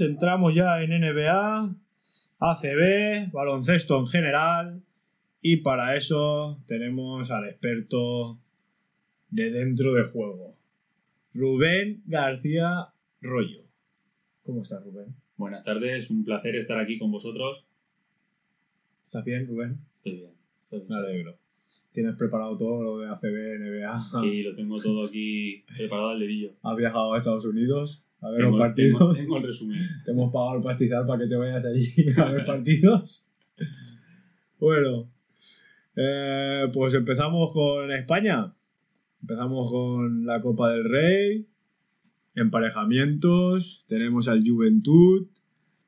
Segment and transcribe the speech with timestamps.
[0.00, 1.76] entramos ya en NBA,
[2.38, 4.82] ACB, baloncesto en general
[5.40, 8.38] y para eso tenemos al experto
[9.30, 10.56] de dentro de juego,
[11.34, 12.88] Rubén García
[13.20, 13.60] Rollo.
[14.44, 15.14] ¿Cómo estás, Rubén?
[15.36, 17.68] Buenas tardes, un placer estar aquí con vosotros.
[19.04, 19.80] ¿Estás bien, Rubén?
[19.94, 20.32] Estoy bien.
[20.64, 20.88] estoy bien.
[20.88, 21.38] Me alegro.
[21.92, 24.00] ¿Tienes preparado todo lo de ACB, NBA?
[24.00, 26.52] Sí, lo tengo todo aquí preparado al dedillo.
[26.62, 28.98] ¿Has viajado a Estados Unidos a ver Tengo, los partidos?
[28.98, 29.80] tengo- tengo el resumen.
[30.04, 31.86] Te hemos pagado el pastizal para que te vayas allí
[32.18, 33.30] a ver partidos.
[34.60, 35.10] Bueno,
[35.96, 38.54] eh, pues empezamos con España.
[39.22, 41.48] Empezamos con la Copa del Rey,
[42.34, 43.84] emparejamientos.
[43.88, 45.26] Tenemos al Juventud,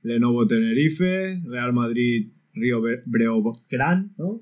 [0.02, 4.40] Lenovo Tenerife, Real Madrid, Río Bre- Breogán, ¿no?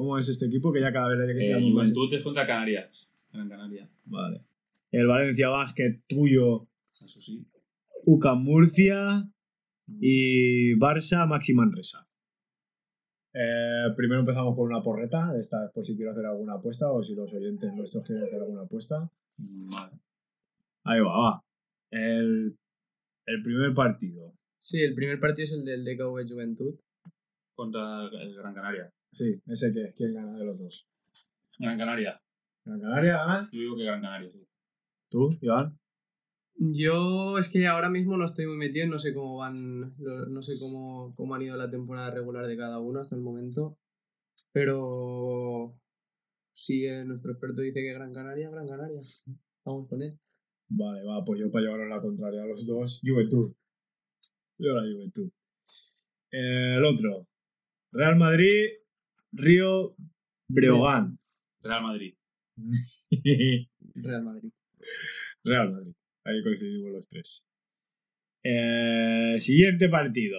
[0.00, 0.72] ¿Cómo es este equipo?
[0.72, 3.06] Que ya cada vez le Eh, Juventud es contra Canarias.
[3.34, 3.86] Gran Canaria.
[4.06, 4.46] Vale.
[4.90, 6.66] El Valencia Basket tuyo,
[7.04, 7.42] Eso sí.
[8.06, 9.30] UCAM Murcia
[10.00, 12.08] y Barça Maxi Manresa.
[13.34, 17.02] Eh, primero empezamos con una porreta, de esta por si quiero hacer alguna apuesta o
[17.02, 19.00] si los oyentes nuestros quieren hacer alguna apuesta.
[19.36, 20.00] Mm, Vale.
[20.84, 21.44] Ahí va, va.
[21.90, 22.56] El,
[23.26, 24.32] el primer partido.
[24.56, 26.74] Sí, el primer partido es el del DKV Juventud.
[27.54, 28.90] Contra el Gran Canaria.
[29.12, 30.90] Sí, ese que es quién gana de los dos.
[31.58, 32.22] Gran Canaria.
[32.64, 33.48] ¿Gran Canaria gana?
[33.52, 34.46] Yo digo que Gran Canaria, sí.
[35.10, 35.78] ¿Tú, Iván?
[36.54, 39.54] Yo es que ahora mismo no estoy muy metido, no sé cómo van,
[39.98, 43.78] no sé cómo, cómo han ido la temporada regular de cada uno hasta el momento,
[44.52, 45.74] pero
[46.52, 49.00] si eh, nuestro experto dice que Gran Canaria, Gran Canaria.
[49.64, 50.18] Vamos con él.
[50.68, 53.52] Vale, va, pues yo para llevaros la contraria a los dos, Juventud.
[54.58, 55.30] Yo la Juventud.
[56.30, 57.26] Eh, el otro,
[57.92, 58.79] Real Madrid,
[59.32, 59.96] Río
[60.48, 61.18] Breogán.
[61.62, 62.14] Real Madrid.
[64.04, 64.52] Real Madrid.
[65.44, 65.94] Real Madrid.
[66.24, 67.46] Ahí coincidimos los tres.
[68.42, 70.38] Eh, siguiente partido.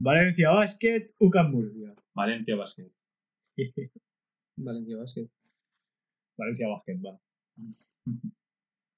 [0.00, 1.94] Valencia Basket, UCAM Murcia.
[2.14, 2.92] Valencia Basket.
[4.56, 5.28] Valencia Basket.
[6.36, 7.20] Valencia Basket, va.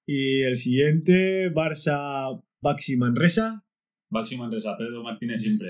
[0.08, 3.66] Y el siguiente, Barça Baxi Manresa.
[4.08, 5.66] Baxi Manresa, Pedro Martínez siempre.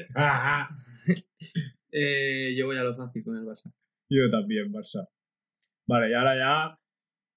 [1.98, 3.72] Eh, yo voy a lo fácil con el Barça.
[4.10, 5.08] Yo también, Barça.
[5.88, 6.78] Vale, y ahora ya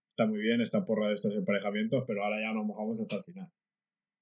[0.09, 3.23] está muy bien esta porra de estos emparejamientos, pero ahora ya nos mojamos hasta el
[3.23, 3.49] final.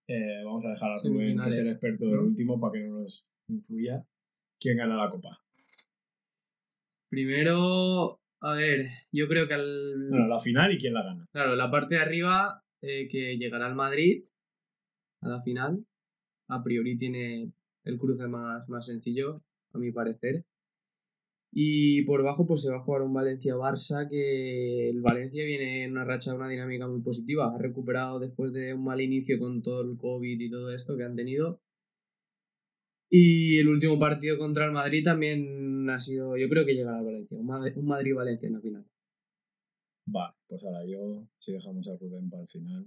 [0.08, 3.00] Eh, vamos a dejar a Rubén, que es el experto del último, para que no
[3.00, 4.06] nos influya.
[4.59, 5.30] ¿Quién gana la copa?
[7.09, 10.08] Primero, a ver, yo creo que al...
[10.09, 11.25] Bueno, la final y quién la gana.
[11.31, 14.22] Claro, la parte de arriba eh, que llegará al Madrid
[15.22, 15.84] a la final.
[16.48, 17.52] A priori tiene
[17.86, 19.42] el cruce más, más sencillo,
[19.74, 20.46] a mi parecer.
[21.52, 25.92] Y por bajo pues se va a jugar un Valencia-Barça que el Valencia viene en
[25.92, 27.54] una racha una dinámica muy positiva.
[27.54, 31.04] Ha recuperado después de un mal inicio con todo el COVID y todo esto que
[31.04, 31.62] han tenido.
[33.10, 37.06] Y el último partido contra el Madrid también ha sido, yo creo que llegará al
[37.06, 37.38] Valencia.
[37.38, 38.86] Un Madrid-Valencia en la final.
[40.06, 42.86] Vale, pues ahora yo, si dejamos a Rubén para el final.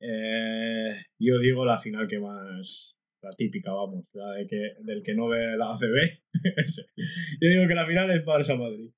[0.00, 5.14] Eh, yo digo la final que más, la típica, vamos, la de que, del que
[5.14, 5.96] no ve la ACB.
[7.40, 8.90] Yo digo que la final es Barça-Madrid.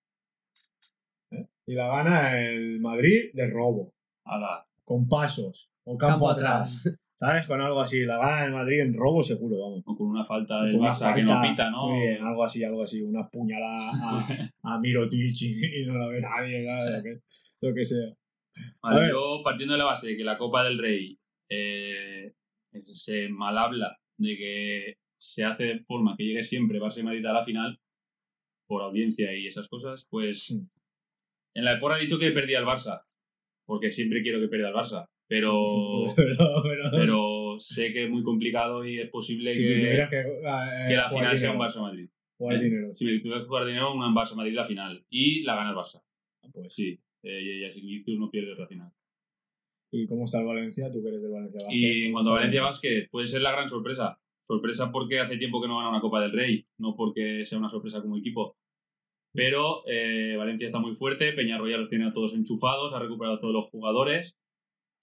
[1.31, 1.47] ¿Eh?
[1.67, 3.95] Y la gana el Madrid de robo,
[4.25, 4.67] Ala.
[4.85, 6.99] con pasos, o campo, atrás.
[7.19, 7.47] ¿Sabes?
[7.47, 8.05] Con algo así.
[8.05, 9.83] La gana el Madrid en robo seguro, vamos.
[9.87, 11.89] O con una falta del una Barça que no pita, ¿no?
[11.89, 13.01] Muy bien, algo así, algo así.
[13.03, 16.93] Una puñalada a, a Mirotic y, y no la ve nadie, ¿sabes?
[16.93, 17.21] Lo que,
[17.63, 18.15] lo que sea.
[18.83, 22.35] Vale, yo partiendo de la base de que la Copa del Rey eh,
[22.93, 27.25] se mal habla de que se hace de forma que llegue siempre Barça y Madrid
[27.27, 27.81] a la final
[28.67, 30.67] por audiencia y esas cosas, pues Sí.
[31.55, 33.03] en la Epora he dicho que perdía el Barça,
[33.67, 35.55] porque siempre quiero que pierda el Barça, pero,
[36.17, 40.21] pero, pero, pero sé que es muy complicado y es posible si que, tuvieras que,
[40.21, 42.09] eh, que la jugar final sea un Barça-Madrid.
[42.39, 42.65] jugar ¿eh?
[42.65, 42.93] dinero.
[42.93, 46.03] Si me tuviera que jugar dinero, un Barça-Madrid la final y la gana el Barça.
[46.53, 48.93] Pues, Sí, eh, y así Vinicius no pierde otra final.
[49.97, 50.91] ¿Y cómo está el Valencia?
[50.93, 51.77] Tú que eres del Valencia Basket.
[51.77, 52.35] Y en cuanto a.
[52.35, 54.21] Valencia Basket, puede ser la gran sorpresa.
[54.45, 57.69] Sorpresa porque hace tiempo que no gana una Copa del Rey, no porque sea una
[57.69, 58.57] sorpresa como equipo.
[59.33, 63.41] Pero eh, Valencia está muy fuerte, Peñarroya los tiene a todos enchufados, ha recuperado a
[63.41, 64.37] todos los jugadores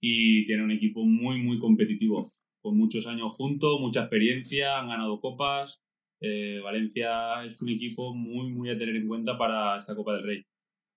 [0.00, 2.26] y tiene un equipo muy, muy competitivo.
[2.62, 5.80] Con muchos años juntos, mucha experiencia, han ganado copas.
[6.20, 10.24] Eh, Valencia es un equipo muy, muy a tener en cuenta para esta Copa del
[10.24, 10.46] Rey.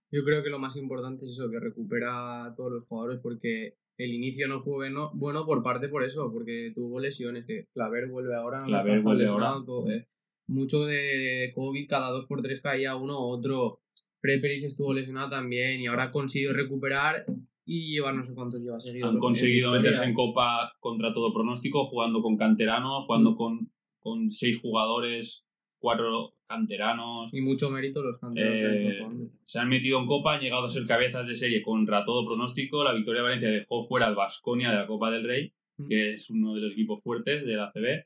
[0.10, 3.76] Yo creo que lo más importante es eso, que recupera a todos los jugadores porque
[3.98, 8.08] el inicio no fue bueno, bueno por parte por eso, porque tuvo lesiones, que Claver
[8.08, 9.96] vuelve ahora, no Claver vuelve lesionado, ahora.
[9.96, 10.08] eh.
[10.48, 13.82] mucho de COVID, cada dos por tres caía uno u otro,
[14.22, 17.26] Prepelic estuvo lesionado también y ahora ha conseguido recuperar
[17.66, 19.14] y llevar no sé cuántos lleva seguidos.
[19.14, 24.62] Han conseguido meterse en Copa contra todo pronóstico, jugando con canteranos, jugando con, con seis
[24.62, 25.47] jugadores,
[25.88, 27.34] cuatro canteranos.
[27.34, 29.32] Y mucho mérito los canteranos que han Eh, jugando.
[29.44, 32.84] se han metido en Copa, han llegado a ser cabezas de serie contra todo pronóstico.
[32.84, 35.88] La victoria de Valencia dejó fuera al Vasconia de la Copa del Rey, Mm.
[35.88, 38.06] que es uno de los equipos fuertes de la ACB.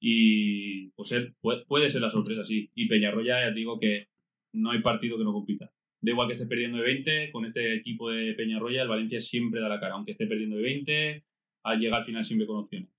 [0.00, 2.70] Y pues ser- puede, puede ser la sorpresa, sí.
[2.74, 4.08] Y Peñarroya, ya digo que
[4.52, 5.72] no hay partido que no compita.
[6.00, 9.60] Da igual que esté perdiendo de 20, con este equipo de Peñarroya, el Valencia siempre
[9.60, 9.94] da la cara.
[9.94, 11.24] Aunque esté perdiendo de 20,
[11.64, 12.90] al- llega al final siempre con opciones.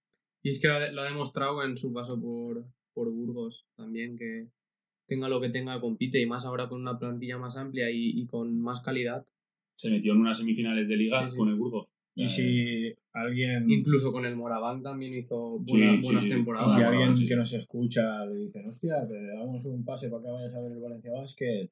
[0.43, 4.47] Y es que lo ha demostrado en su paso por, por Burgos también, que
[5.07, 8.25] tenga lo que tenga, compite, y más ahora con una plantilla más amplia y, y
[8.27, 9.25] con más calidad,
[9.75, 11.37] Se metió en unas semifinales de liga Sí, sí.
[11.37, 11.87] con el Burgos.
[12.15, 16.27] Y Eh, si alguien, incluso con el Moraván también hizo Sí, buena- sí, buenas sí.
[16.27, 16.75] y temporadas.
[16.75, 17.25] si Ah, alguien sí.
[17.27, 20.71] que nos escucha le dicen, hostia, te damos un pase para que vayas a ver
[20.73, 21.69] el Valencia Basket.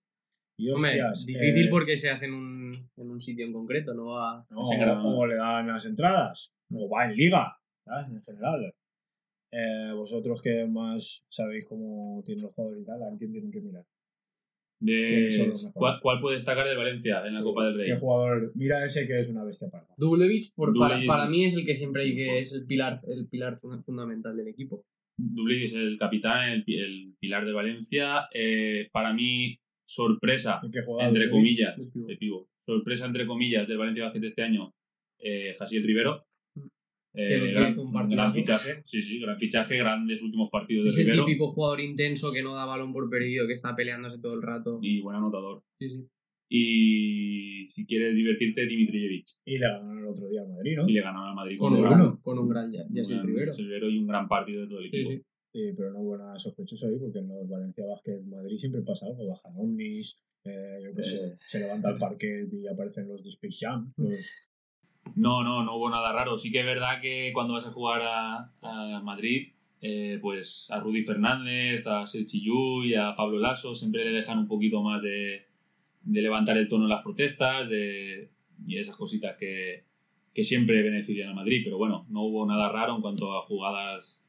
[0.60, 3.94] Y Hombre, hostias, difícil eh, porque se hace en un, en un sitio en concreto,
[3.94, 4.44] no va...
[4.50, 5.04] No, Es en Granada.
[5.06, 8.08] o le dan las entradas, o va en liga, ¿sabes?
[8.10, 8.74] En general.
[9.52, 13.62] Eh, vosotros que más sabéis cómo tienen los jugadores y tal, ¿a quién tienen que
[13.62, 13.86] mirar?
[14.80, 15.28] de.
[15.74, 17.90] ¿cuál, cuál puede destacar de Valencia en la Copa del Rey?
[17.92, 18.52] ¿Qué jugador?
[18.56, 19.88] Mira ese que es una bestia parda.
[19.98, 23.02] Dublevich, por, para, Dublevich, para mí es el que siempre hay que es el pilar,
[23.08, 24.86] el pilar funda- fundamental del equipo.
[25.20, 28.30] Dublín es el capitán, el, el pilar de Valencia.
[28.34, 29.58] Eh, para mí,
[29.88, 31.32] sorpresa, entre Dublevich.
[31.32, 32.08] comillas, el pívot.
[32.10, 32.50] de pivo.
[32.68, 34.76] Sorpresa, entre comillas, del Valencia Basket este año,
[35.20, 36.24] eh, Jasiel Rivero.
[37.20, 41.06] Eh, gran, un gran fichaje, sí, sí, gran fichaje, grandes últimos partidos de Es el
[41.06, 44.42] Rivero típico jugador intenso que no da balón por perdido, que está peleándose todo el
[44.44, 44.80] rato.
[44.84, 45.64] y buen anotador.
[45.80, 46.08] Sí, sí.
[46.50, 49.26] Y si quieres divertirte, Dimitrijevic.
[49.46, 50.88] Y le ganaron el otro día al Madrid, ¿no?
[50.88, 51.96] Y le ganaron al Madrid Con un, un Uno.
[51.96, 53.52] gran, con un gran ya, Yacine gran Rivero.
[53.58, 55.12] Rivero y un gran partido de todo el Sí, equipo.
[55.12, 55.22] sí.
[55.54, 59.08] Sí, pero no hubo nada sospechoso ahí porque en los Valencia Basket Madrid siempre pasa
[59.08, 59.28] algo.
[59.28, 61.36] Bajan ovnis, eh, yo qué sé, Eh.
[61.40, 63.92] se levanta el parquet y aparecen los de Space Jam.
[63.98, 64.50] los-
[65.16, 66.38] No, no, no hubo nada raro.
[66.38, 69.50] Sí que es verdad que cuando vas a jugar a, a Madrid,
[69.82, 72.44] eh, pues a Rudy Fernández, a Sergi
[72.86, 75.46] y a Pablo Lasso siempre le dejan un poquito más de,
[76.04, 78.30] de levantar el tono en las protestas de,
[78.66, 79.84] y esas cositas que,
[80.34, 81.62] que siempre benefician a Madrid.
[81.64, 84.24] Pero bueno, no hubo nada raro en cuanto a jugadas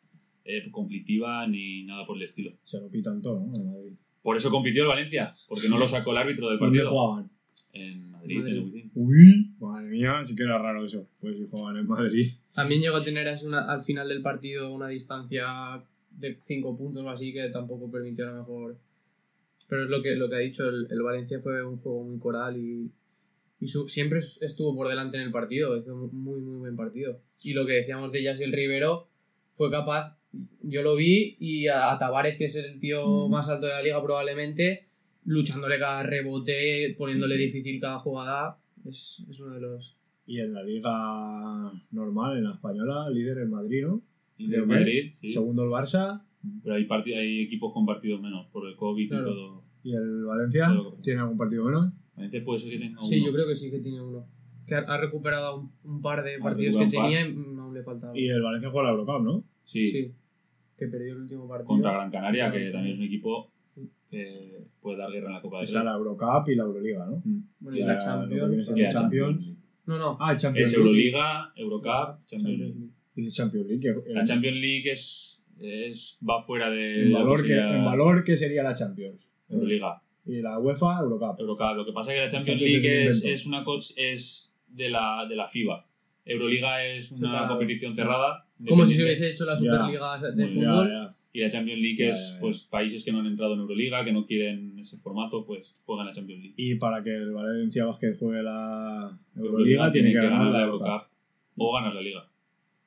[0.44, 2.52] eh, conflictivas ni nada por el estilo.
[2.64, 3.52] se lo pitan todo, ¿no?
[3.54, 3.92] En Madrid.
[4.22, 6.90] Por eso compitió el Valencia, porque no lo sacó el árbitro del ¿Dónde partido.
[6.90, 7.30] jugaban?
[7.72, 8.56] En Madrid, Madrid.
[8.56, 8.90] en el.
[8.94, 9.47] Uy,
[9.88, 11.06] mía, sí que era raro eso.
[11.20, 12.26] Pues si jugaban en Madrid.
[12.54, 17.08] También llegó a tener una- al final del partido una distancia de 5 puntos o
[17.10, 18.76] así que tampoco permitió a lo mejor.
[19.68, 22.18] Pero es lo que, lo que ha dicho, el, el Valencia fue un juego muy
[22.18, 22.90] coral y,
[23.60, 26.76] y su- siempre es- estuvo por delante en el partido, hizo un muy, muy buen
[26.76, 27.20] partido.
[27.42, 29.08] Y lo que decíamos de Yasiel Rivero,
[29.54, 30.16] fue capaz,
[30.62, 33.30] yo lo vi y a, a Tavares, que es el tío Mm.
[33.30, 34.86] más alto de la liga probablemente,
[35.24, 37.46] luchándole cada rebote, poniéndole Sí, sí.
[37.46, 39.98] difícil cada jugada, es, es uno de los...
[40.26, 44.02] Y en la liga normal, en la española, líder el Madrid, ¿no?
[44.36, 45.30] Que Madrid, sí.
[45.30, 46.22] Segundo el Barça.
[46.62, 49.22] Pero hay, hay equipos con partidos menos por el COVID Claro.
[49.30, 49.64] y todo.
[49.82, 50.68] ¿Y el Valencia?
[51.02, 51.92] ¿Tiene algún partido menos?
[52.14, 53.26] Valencia puede ser que tenga Sí, uno.
[53.28, 54.26] yo creo que sí que tiene uno.
[54.66, 58.12] Que ha, recuperado un, un par de Ha partidos que tenía y aún le faltaba.
[58.16, 59.44] Y el Valencia juega la Eurocup, ¿no?
[59.64, 60.12] Sí, Sí.
[60.76, 61.66] Que perdió el último partido.
[61.68, 63.50] contra Gran Canaria, que también es un equipo
[64.10, 65.88] que puede dar guerra en la Copa del Está Rey.
[65.90, 67.22] la Eurocup y la Euroliga, ¿no?
[67.24, 67.42] Mm.
[67.60, 69.48] Bueno, y la que Champions.
[69.48, 69.54] la.
[69.86, 70.18] No, no.
[70.20, 70.88] Ah, el Champions Es League.
[70.88, 73.30] Euroliga, Eurocup, Champions League.
[73.30, 73.80] Champions League.
[73.80, 78.36] que La Champions League es, es va fuera de en, valor que, en valor, ¿qué
[78.36, 79.32] sería la Champions?
[79.48, 81.40] Euroliga, Y la UEFA, Eurocup.
[81.40, 81.76] Eurocup.
[81.76, 83.64] Lo que pasa es que la Champions League es, es una
[83.96, 85.86] es de la, de la FIBA.
[86.24, 88.46] Euroliga es una competición cerrada.
[88.66, 89.58] Como si se hubiese hecho la Ya.
[89.60, 90.88] Superliga de Muy bien, fútbol.
[90.88, 91.10] Ya, ya.
[91.32, 92.40] Y la Champions League Ya, es ya, ya.
[92.40, 96.06] pues países que no han entrado en Euroliga, que no quieren ese formato, pues juegan
[96.06, 96.54] la Champions League.
[96.56, 101.08] Y para que el Valencia Basket juegue la Euroliga, tiene que ganar la Eurocup.
[101.56, 102.28] O ganar la Liga.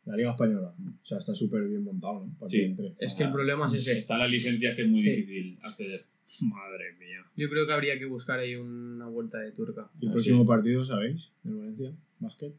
[0.05, 0.73] La Liga Española.
[0.79, 2.33] O sea, está súper bien montado, ¿no?
[2.39, 2.57] Para Sí.
[2.57, 2.93] que entre.
[2.99, 3.91] Es que el problema es ese.
[3.99, 5.09] Están las licencias que es muy Sí.
[5.11, 6.05] difícil acceder.
[6.49, 7.19] Madre mía.
[7.37, 9.89] Yo creo que habría que buscar ahí una vuelta de turca.
[9.99, 10.47] ¿Y el Ah, próximo sí.
[10.47, 11.35] partido, sabéis?
[11.43, 12.53] Del Valencia Basket.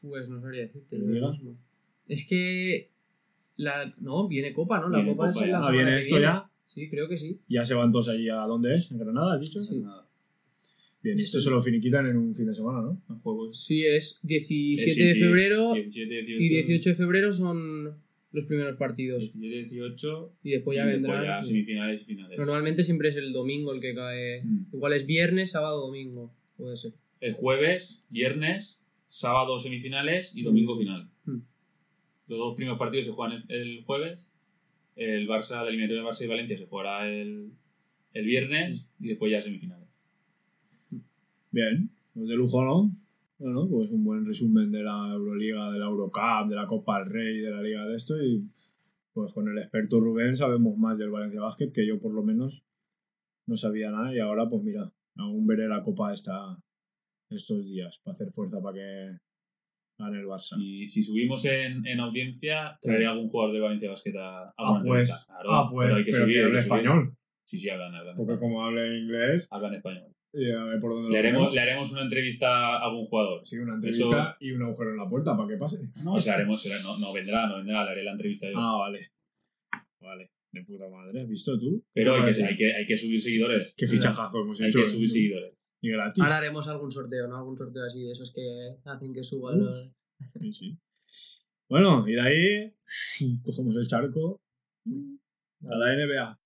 [0.00, 0.96] Pues no sabría decirte.
[0.96, 1.30] ¿En yo Liga?
[1.30, 1.56] mismo.
[2.08, 2.90] Es que.
[3.56, 4.88] La, no, viene Copa, ¿no?
[4.88, 5.60] La Viene Copa es Copa la.
[5.60, 6.32] Ah, viene esto viene.
[6.32, 6.50] ya.
[6.64, 7.38] Sí, creo que sí.
[7.48, 9.60] Ya se van todos allí a dónde es, en Granada, has dicho.
[9.60, 9.82] Sí.
[11.02, 13.02] Bien, esto se lo finiquitan en un fin de semana, ¿no?
[13.08, 17.32] Los juegos Sí, es 17 Sí, sí, de febrero 17, 18, y 18 de febrero
[17.32, 17.96] son
[18.30, 19.32] los primeros partidos.
[19.38, 21.40] 17, 18 Y después ya y después vendrán.
[21.40, 22.38] ya semifinales y finales.
[22.38, 24.44] Normalmente siempre es el domingo el que cae.
[24.44, 24.66] Mm.
[24.74, 26.32] Igual es viernes, sábado, domingo.
[26.56, 26.92] Puede ser.
[27.20, 28.78] El jueves, viernes,
[29.08, 31.10] sábado semifinales y domingo final.
[31.24, 31.38] Mm.
[32.26, 34.26] Los dos primeros partidos se juegan el, el jueves.
[34.94, 37.52] El Barça, la eliminatoria de Barça y Valencia se jugará el,
[38.12, 39.88] el viernes y después ya semifinales.
[41.50, 42.90] Bien, pues de lujo, ¿no?
[43.38, 47.12] Bueno, pues un buen resumen de la Euroliga, de la Eurocup, de la Copa del
[47.12, 48.48] Rey, de la Liga de esto y
[49.12, 52.64] pues con el experto Rubén sabemos más del Valencia Basket que yo por lo menos
[53.46, 56.56] no sabía nada y ahora pues mira, aún veré la Copa esta,
[57.28, 59.18] estos días para hacer fuerza para que
[60.04, 60.56] gane el Barça.
[60.60, 65.26] Y si subimos en, en audiencia, traeré algún jugador de Valencia Basket a, Ah, pues.
[65.26, 66.56] Claro, ah, pues, pero hay que pero que hay que subir.
[66.58, 68.14] español, Sí, sí, hablan, hablan.
[68.16, 70.12] porque como hable inglés, Hablan español.
[70.32, 73.40] y a ver por dónde lo Le haremos, le haremos una entrevista a algún jugador.
[73.44, 75.78] Sí, una entrevista y un agujero en la puerta para que pase.
[76.04, 78.50] No, se la haremos, se la- no, no vendrá, no vendrá, le haré la entrevista
[78.50, 78.56] yo.
[78.58, 79.10] Ah, vale.
[80.00, 81.20] Vale, de puta madre.
[81.22, 81.84] ¿Has visto tú?
[81.92, 83.74] pero hay que, hay, que, hay que subir seguidores.
[83.76, 84.78] Qué fichajazo hemos Hay hecho.
[84.80, 84.88] que ¿eh?
[84.88, 85.54] subir seguidores.
[85.82, 86.22] Y gratis.
[86.22, 87.36] Ahora haremos algún sorteo, ¿no?
[87.36, 89.66] Algún sorteo así de esos que hacen que suban Uf.
[89.66, 89.90] los...
[90.40, 90.78] Sí, sí.
[91.68, 92.76] Bueno, y de ahí
[93.44, 94.40] cogemos el charco
[94.86, 96.41] a la NBA.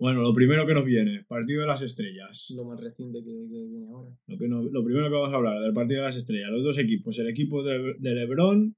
[0.00, 2.52] Bueno, lo primero que nos viene, partido de las estrellas.
[2.56, 4.10] lo más reciente que, que viene ahora.
[4.26, 6.64] Lo, que no- lo primero que vamos a hablar del partido de las estrellas, los
[6.64, 8.74] dos equipos, el equipo de, de LeBron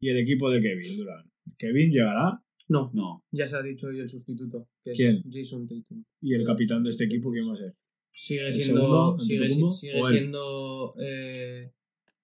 [0.00, 1.28] y el equipo de Kevin Durant.
[1.58, 5.22] Kevin llegará No, No, ya se ha dicho hoy el sustituto, que es.
[5.30, 6.04] Jason Tatum.
[6.20, 7.74] y el capitán de este equipo, ¿quién va a ser?
[8.10, 8.80] Sigue ¿El siendo,
[9.18, 9.18] segundo,
[9.74, 11.72] sigue, siendo eh,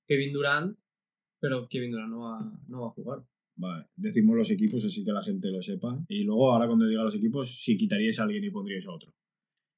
[0.07, 0.79] Kevin Durant,
[1.41, 3.25] pero Kevin Durant no va, no va a jugar.
[3.59, 6.05] Vale, decimos los equipos así que la gente lo sepa.
[6.09, 9.13] Y luego, ahora cuando diga los equipos, si quitaríais a alguien y pondríais a otro.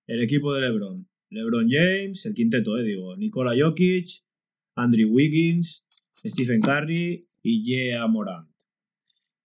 [0.07, 1.09] El equipo de LeBron.
[1.31, 3.17] LeBron James, el quinteto, eh, digo.
[3.17, 4.07] Nikola Jokic,
[4.77, 8.51] Andrew Wiggins, Stephen Curry y Jea Morant.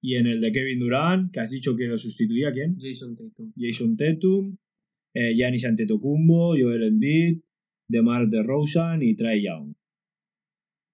[0.02, 2.76] Y en el de Kevin Durant, que has dicho que lo sustituía, ¿quién?
[2.78, 3.54] Jason Tatum.
[3.56, 4.58] Jason Tatum,
[5.14, 7.40] eh, Giannis Antetokounmpo, Joel Embiid,
[7.88, 9.74] DeMar DeRozan y Trae Young.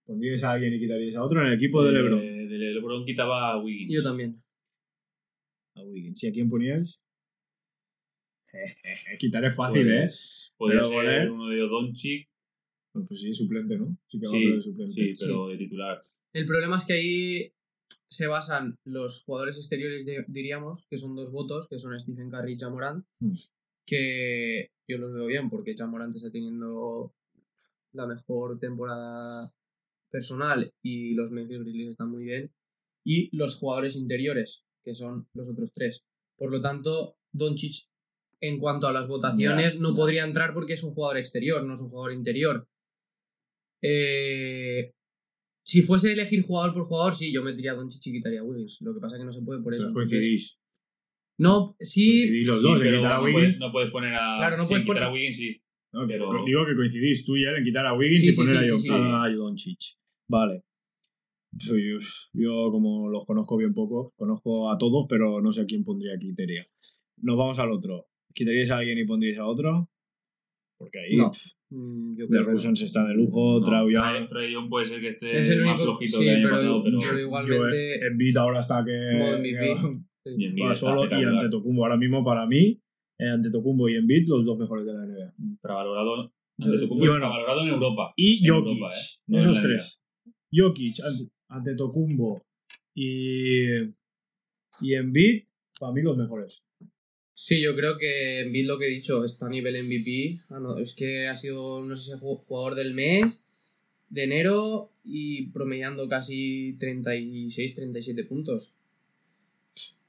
[0.05, 2.21] ¿Pondríais a alguien y quitaríais a otro en el equipo de LeBron?
[2.21, 3.93] Eh, de LeBron quitaba a Wiggins.
[3.93, 4.41] Yo también.
[5.75, 6.23] A Wiggins.
[6.23, 6.99] ¿Y a quién poníais?
[9.19, 10.01] Quitar es fácil, ¿eh?
[10.01, 12.27] Pues, Podría Pero ser poner- uno de ellos, Doncic.
[12.93, 13.97] Bueno, Pues sí, suplente, ¿no?
[14.05, 14.93] Sí que va Sí, a de suplente.
[14.93, 16.01] sí, pero de titular.
[16.33, 17.53] El problema es que ahí
[17.87, 22.53] se basan los jugadores exteriores, de- diríamos, que son dos votos, que son Stephen Curry
[22.53, 23.31] y Jamorant, Mm.
[23.87, 27.13] que yo los veo bien porque Jamorant está teniendo
[27.93, 29.49] la mejor temporada
[30.11, 32.51] personal y los Memphis Grizzlies están muy bien,
[33.03, 36.03] y los jugadores interiores, que son los otros tres.
[36.37, 37.87] Por lo tanto, Doncic,
[38.41, 41.81] en cuanto a las votaciones, no podría entrar porque es un jugador exterior, no es
[41.81, 42.67] un jugador interior.
[43.81, 44.93] Eh,
[45.63, 48.79] si fuese elegir jugador por jugador, sí, yo metería a Doncic y quitaría a Wiggins.
[48.81, 49.85] Lo que pasa es que no se puede por eso.
[49.85, 50.57] Pero coincidís.
[51.37, 53.31] No, sí, Coincidís los Sí, dos pero no Wiggins.
[53.33, 54.35] puedes, no puedes poner a.
[54.37, 55.61] Claro, no puedes poner- a Wiggins, sí.
[55.93, 58.31] No, que- Pero- Digo que coincidís tú y él en quitar a Wiggins Sí, y
[58.33, 58.87] sí, poner sí, a, sí,
[59.31, 59.35] sí.
[59.35, 59.79] Doncic.
[60.29, 60.63] Vale.
[61.59, 61.83] Soy,
[62.33, 66.13] yo, como los conozco bien poco, conozco a todos, pero no sé a quién pondría
[66.17, 66.61] quitaría.
[67.17, 68.07] Nos vamos al otro.
[68.33, 69.89] ¿Quitaríais a alguien y pondríais a otro?
[70.77, 71.29] Porque ahí No.
[71.69, 72.75] mm, yo de creo que no.
[72.75, 75.49] Se está de lujo, No, Trae Young, Trae- Trae Young puede ser que esté Es
[75.49, 76.97] el más único- flojito sí, que el año pero- pasado, pero.
[76.99, 77.57] pero igualmente-
[77.99, 79.75] Joel Embiid ahora está que, MVP.
[80.23, 81.33] que Y Embiid va está solo y espectacular.
[81.43, 81.83] Antetokounmpo.
[81.83, 82.81] Ahora mismo para mí,
[83.21, 85.33] eh, Antetokounmpo y Embiid los dos mejores de la NBA.
[85.39, 86.31] Infravalorado.
[86.57, 88.13] Yo- Antetokounmpo yo- infravalorado en Europa.
[88.15, 88.99] Y En Jokic, Europa, ¿eh?
[89.27, 90.01] No esos tres.
[90.51, 92.41] Jokic, Ante- Antetokounmpo
[92.95, 93.83] y,
[94.81, 95.43] y Embiid,
[95.79, 96.63] para mí los mejores.
[97.33, 100.37] Sí, yo creo que Embiid lo que he dicho está a nivel MVP.
[100.51, 103.49] Ah, no, es que ha sido, no sé si ju- jugador del mes,
[104.09, 108.75] de enero y promediando casi 36, 37 puntos.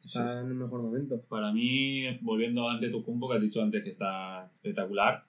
[0.04, 0.40] Está Sí, sí.
[0.44, 1.20] en el mejor momento.
[1.28, 5.24] Para mí, volviendo a Antetokounmpo, que has dicho antes que está espectacular,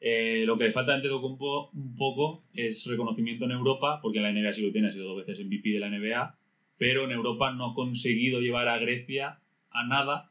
[0.00, 4.30] eh, lo que le falta a Antetokounmpo un poco es reconocimiento en Europa, porque la
[4.32, 6.38] NBA sí lo tiene, ha sido dos veces MVP de la NBA,
[6.78, 10.30] pero en Europa no ha conseguido llevar a Grecia a nada,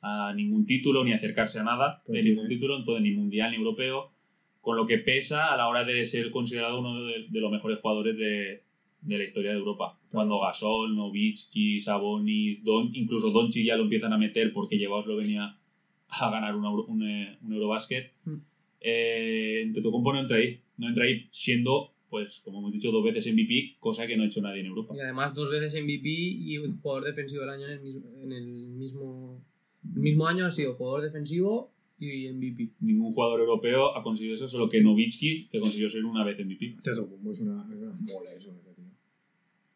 [0.00, 3.56] a ningún título, ni acercarse a nada de ningún tiene- título, entonces ni mundial ni
[3.56, 4.10] europeo,
[4.60, 7.78] con lo que pesa a la hora de ser considerado uno de, de los mejores
[7.80, 8.63] jugadores de,
[9.04, 9.98] de la historia de Europa.
[10.10, 15.00] Cuando Gasol, Novitsky, Sabonis, Don, incluso Doncic ya lo empiezan a meter porque llevó a
[15.00, 15.58] Eslovenia
[16.08, 18.12] a ganar un, Euro- un, eh, un Eurobasket.
[18.24, 18.34] Mm.
[18.80, 23.32] Eh, Antetokounmpo no entra ahí, no entra ahí siendo, pues como hemos dicho, dos veces
[23.32, 24.94] MVP, cosa que no ha hecho nadie en Europa.
[24.96, 28.46] Y además dos veces MVP y jugador defensivo del año en el mismo, en el
[28.46, 29.40] mismo,
[29.94, 32.70] el mismo año ha sido jugador defensivo y MVP.
[32.80, 36.74] Ningún jugador europeo ha conseguido eso, solo que Novitsky, que consiguió ser una vez MVP.
[36.76, 38.54] Antetokounmpo es una, es una mola eso.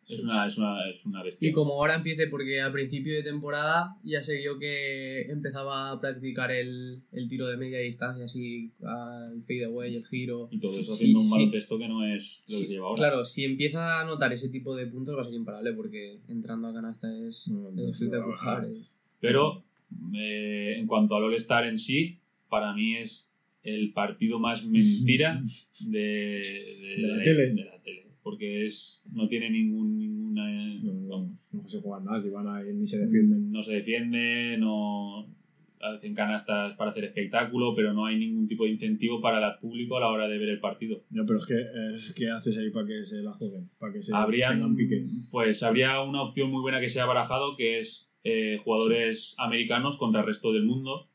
[0.09, 1.49] Es una, es una, es una bestia.
[1.49, 6.01] Y como ahora empiece, porque al principio de temporada ya se vio que empezaba a
[6.01, 10.49] practicar el, el tiro de media distancia, así al fadeaway, el giro.
[10.51, 11.31] Y todo eso Sí, haciendo un sí.
[11.33, 12.97] baloncesto que no es lo que Sí, lleva ahora.
[12.99, 16.69] Claro, si empieza a notar ese tipo de puntos va a ser imparable porque entrando
[16.69, 18.67] a canasta es, No, no, es espectacular.
[18.67, 19.63] no, es- Pero
[20.15, 25.39] eh, en cuanto al All-Star en sí, para mí es el partido más mentira
[25.91, 27.47] de, de, De la la, tele.
[27.55, 27.98] de la tele.
[28.29, 30.45] Porque es, no tiene ningún, ninguna.
[30.83, 33.51] No, no, vamos, no se juegan nada, si van ahí ni se defienden.
[33.51, 35.27] no se defiende, no
[35.81, 39.97] hacen canastas para hacer espectáculo, pero no hay ningún tipo de incentivo para el público
[39.97, 41.03] a la hora de ver el partido.
[41.11, 41.55] No, pero es que,
[41.95, 43.63] es ¿qué haces ahí para que se la jueguen?
[43.79, 45.03] Para que se Habrían, tengan pique.
[45.31, 49.97] pues habría una opción muy buena que se ha barajado que es eh, jugadores americanos
[49.97, 51.09] contra el resto del mundo,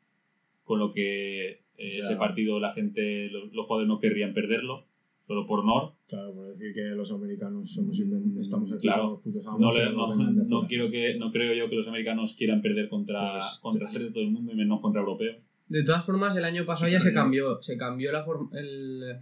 [0.63, 4.34] con lo que eh, O sea- ese partido la gente, los, los jugadores no querrían
[4.34, 4.88] perderlo,
[5.25, 5.94] solo por honor.
[6.08, 7.98] Claro, por decir que los americanos somos
[8.39, 9.03] estamos aquí, Claro.
[9.03, 11.88] somos putos amos, No, le- no, de no quiero que, no creo yo que los
[11.88, 15.44] americanos quieran perder contra, Pues, contra el resto del mundo y menos contra europeos.
[15.70, 19.18] De todas formas, el año pasado Sí, ya se cambió, se cambió la el,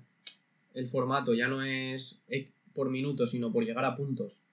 [0.73, 2.23] el formato, ya no es
[2.73, 4.43] por minutos, sino por llegar a puntos.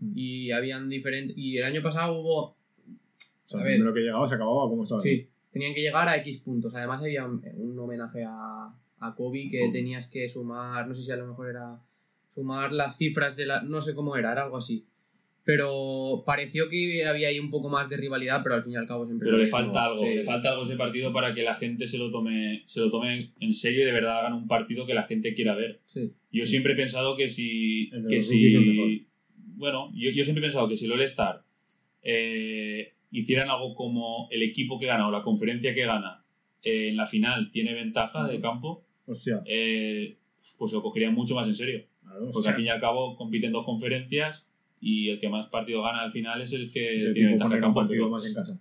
[0.00, 0.12] Mm.
[0.14, 1.36] Y habían diferentes.
[1.38, 2.40] Y el año pasado hubo.
[2.48, 2.56] O
[3.48, 3.74] sea, a el ver.
[3.76, 5.00] primero que llegaba se acababa como estaba.
[5.00, 6.74] Sí, tenían que llegar a X puntos.
[6.74, 11.10] Además, había un, un homenaje a, a Kobe que tenías que sumar, no sé si
[11.12, 11.80] a lo mejor era
[12.34, 13.62] sumar las cifras de la.
[13.62, 14.86] No sé cómo era, era algo así.
[15.44, 18.88] Pero pareció que había ahí un poco más de rivalidad, pero al fin y al
[18.88, 19.26] cabo siempre.
[19.26, 20.14] Pero le falta algo, Sí.
[20.14, 23.32] le falta algo ese partido para que la gente se lo tome, se lo tome
[23.38, 25.80] en serio y de verdad hagan un partido que la gente quiera ver.
[25.84, 26.12] Sí.
[26.32, 27.90] Yo siempre he pensado que si.
[28.08, 29.06] Que si
[29.54, 31.44] bueno, yo, yo siempre he pensado que si el All-Star
[32.02, 36.24] eh, hicieran algo como el equipo que gana o la conferencia que gana
[36.66, 40.18] eh, en la final tiene ventaja de campo, Hostia, eh,
[40.58, 41.86] pues lo cogerían mucho más en serio.
[42.02, 44.50] claro, Porque al fin y al cabo compiten dos conferencias
[44.80, 47.54] y el que más partido gana al final es el que Ese tiene tipo ventaja
[47.54, 47.80] de poner un campo.
[47.80, 48.60] partido pero- más en casa.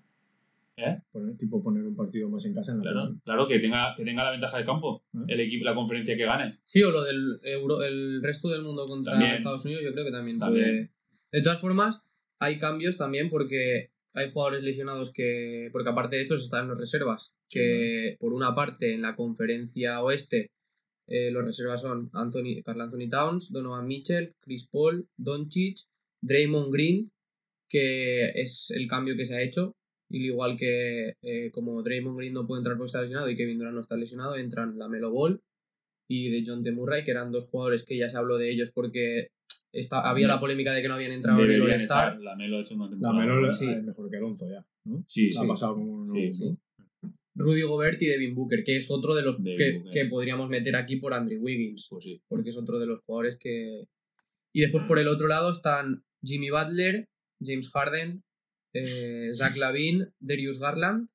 [0.77, 0.99] ¿Eh?
[1.13, 3.21] Poner, tipo poner un partido más en casa en la Claro, final.
[3.23, 5.19] claro que tenga, que tenga la ventaja de campo, ¿Eh?
[5.29, 6.59] el equipo, la conferencia que gane.
[6.65, 9.35] Sí, o lo del euro, el resto del mundo contra También.
[9.35, 10.65] Estados Unidos, yo creo que también, También.
[10.65, 10.91] puede.
[11.31, 15.69] De todas formas, hay cambios también porque hay jugadores lesionados que.
[15.71, 17.35] Porque aparte de estos están los reservas.
[17.49, 20.51] Que por una parte en la conferencia oeste
[21.07, 25.77] eh, los reservas son Anthony, Carl Anthony Towns, Donovan Mitchell, Chris Paul, Doncic,
[26.21, 27.05] Draymond Green,
[27.69, 29.75] que es el cambio que se ha hecho.
[30.09, 33.35] Y al igual que eh, como Draymond Green no puede entrar porque está lesionado y
[33.35, 35.41] Kevin Durant no está lesionado, entran la Melo Ball
[36.07, 36.71] y de John T.
[36.71, 39.29] Murray, que eran dos jugadores que ya se habló de ellos porque
[39.79, 42.07] está, había la polémica de que no habían entrado en el All-Star.
[42.13, 42.21] estar.
[42.21, 43.19] La Melo ha hecho una La temporada.
[43.19, 43.53] Melo buena.
[43.53, 43.67] sí.
[43.69, 45.03] es mejor que Alonso ya, ¿no?
[45.07, 45.45] Sí, La sí.
[45.45, 46.57] ha pasado como un Sí, sí.
[47.37, 51.13] Rudy Gobert y Devin Booker, que es otro de los que, podríamos meter aquí por
[51.13, 52.21] Andrew Wiggins, Pues sí.
[52.29, 53.87] porque es otro de los jugadores que...
[54.53, 57.09] Y después por el otro lado están Jimmy Butler,
[57.43, 58.23] James Harden,
[58.73, 61.09] eh, Zach Lavine, Darius Garland,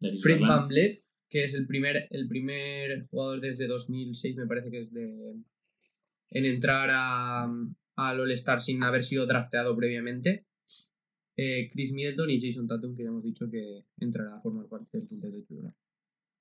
[0.00, 0.40] Darius Fred.
[0.40, 0.96] Van Vliet,
[1.28, 5.12] que es el primer, el primer jugador desde 2006, me parece que es de
[6.34, 7.46] en entrar a,
[7.96, 10.46] al All-Star sin haber sido drafteado previamente.
[11.36, 14.98] Eh, Chris Middleton y Jason Tatum, que ya hemos dicho que entrará a formar parte
[14.98, 15.74] del quinteto titular.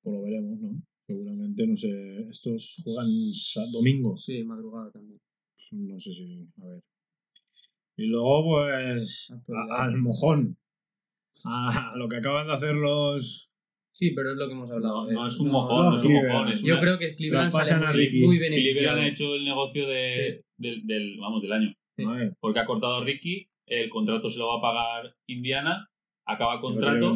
[0.03, 0.81] Pues lo veremos, ¿no?
[1.07, 2.27] Seguramente, no sé.
[2.29, 3.05] Estos juegan
[3.71, 4.23] domingos.
[4.25, 5.19] Sí, madrugada también.
[5.71, 6.47] No sé si.
[6.61, 6.81] A ver.
[7.97, 9.33] Y luego, pues.
[9.49, 10.57] A- al mojón.
[11.45, 13.49] A lo que acaban de hacer los.
[13.93, 15.03] Sí, pero es lo que hemos hablado.
[15.05, 15.13] No, eh.
[15.13, 16.33] no es un No, mojón, no, no es un Cleveland.
[16.33, 16.51] mojón.
[16.53, 17.93] Es Yo creo que Cleveland sale muy,
[18.25, 18.99] muy Cleveland beneficiado.
[18.99, 21.73] ha hecho el negocio de, del, del- vamos, del año.
[22.39, 25.89] Porque ha cortado Ricky, el contrato se lo va a pagar Indiana,
[26.25, 27.15] acaba ¿lo quiere contrato,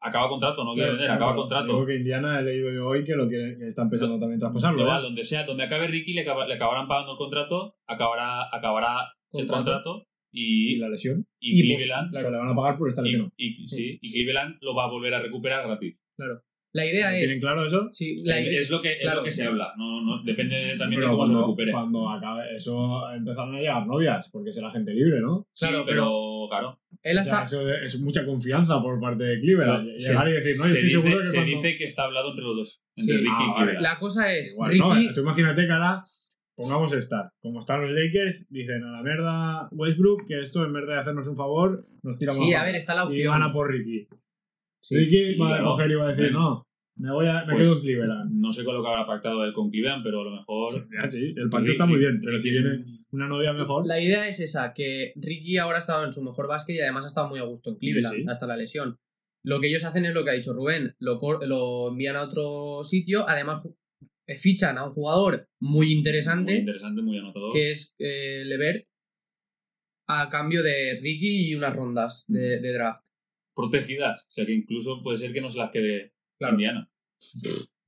[0.00, 1.86] acaba contrato, no quiere Claro, vender, acaba contrato.
[1.86, 4.80] que Indiana he leído yo hoy que lo quiere, que está empezando también a traspasarlo.
[4.80, 9.12] Igual, donde sea, donde acabe Ricky, le, acaba- le acabarán pagando el contrato, acabará, acabará
[9.32, 10.06] el Contrato.
[10.32, 11.26] Y y, la lesión.
[11.40, 13.32] y Y pues, Cleveland, O sea, le van a pagar por esta y, lesión.
[13.36, 15.96] y- sí, y Cleveland lo va a volver a recuperar gratis.
[16.16, 16.42] Claro.
[16.76, 17.40] La idea ¿Tienen es.
[17.40, 17.88] claro eso?
[17.92, 19.18] Sí, la idea, es, lo que, es claro.
[19.18, 21.72] lo que se habla, no, no, depende de- también Pero de cómo se recupere.
[21.72, 25.46] cuando acabe eso empezaron a llegar novias, porque será gente libre, ¿no?
[25.52, 26.78] Sí, Claro, pero, claro.
[27.02, 27.56] él O sea, hasta.
[27.56, 29.88] eso es mucha confianza por parte de Cleveland.
[29.88, 31.50] No, Llegar se- y decir, no, yo se estoy dice, seguro que se cuando...
[31.52, 33.20] dice que está hablado entre los dos, entre Sí.
[33.22, 33.56] Ricky Ah, y vale.
[33.72, 33.82] Cleveland.
[33.82, 34.52] La cosa es.
[34.54, 35.06] Igual, Ricky.
[35.08, 36.02] no, tú imagínate que ahora
[36.56, 37.30] pongamos estar.
[37.40, 41.26] Como están los Lakers, dicen a la mierda Westbrook que esto en vez de hacernos
[41.26, 43.32] un favor, nos tira Sí, a ver, está la Y opción.
[43.32, 44.08] van a por Ricky.
[44.78, 45.64] Sí, Ricky sí, va a claro.
[45.64, 46.65] coger y va a decir, no,
[46.96, 48.30] me, voy a, me Pues- quedo en Cleveland.
[48.40, 50.88] No sé con lo que habrá pactado él con Cleveland, pero a lo mejor.
[51.00, 53.52] Ya sí, el partido Ricky- está muy bien, pero si Ricky viene un- una novia
[53.52, 56.80] mejor, La idea es esa, que Ricky ahora ha estado en su mejor básquet y
[56.80, 58.28] además ha estado muy a gusto en Cleveland Sí, sí.
[58.30, 58.98] hasta la lesión.
[59.44, 62.82] Lo que ellos hacen es lo que ha dicho Rubén, lo, lo envían a otro
[62.82, 63.60] sitio, además
[64.26, 67.52] eh, fichan a un jugador muy interesante, Muy interesante, muy anotador.
[67.52, 68.88] que es eh, Levert,
[70.08, 73.04] a cambio de Ricky y unas rondas de, de draft.
[73.54, 74.22] Protegidas.
[74.24, 76.54] O sea que incluso puede ser que no se las quede Claro.
[76.54, 76.90] Indiana.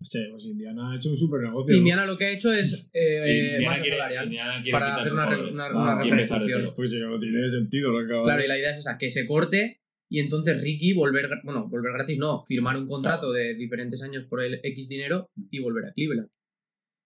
[0.00, 1.76] Sí, pues Indiana ha hecho un super negocio.
[1.76, 5.12] Indiana lo que ha hecho es eh, Indiana masa quiere- salarial Indiana quiere para hacer
[5.12, 6.72] una, re- una- Ah, una cero.
[6.76, 8.96] Pues sí, no tiene sentido lo que acaba Claro, de- y la idea es esa,
[8.96, 9.80] que se corte
[10.11, 14.40] y entonces Ricky volver, bueno, volver gratis no, firmar un contrato de diferentes años por
[14.42, 16.30] el X dinero y volver a Cleveland.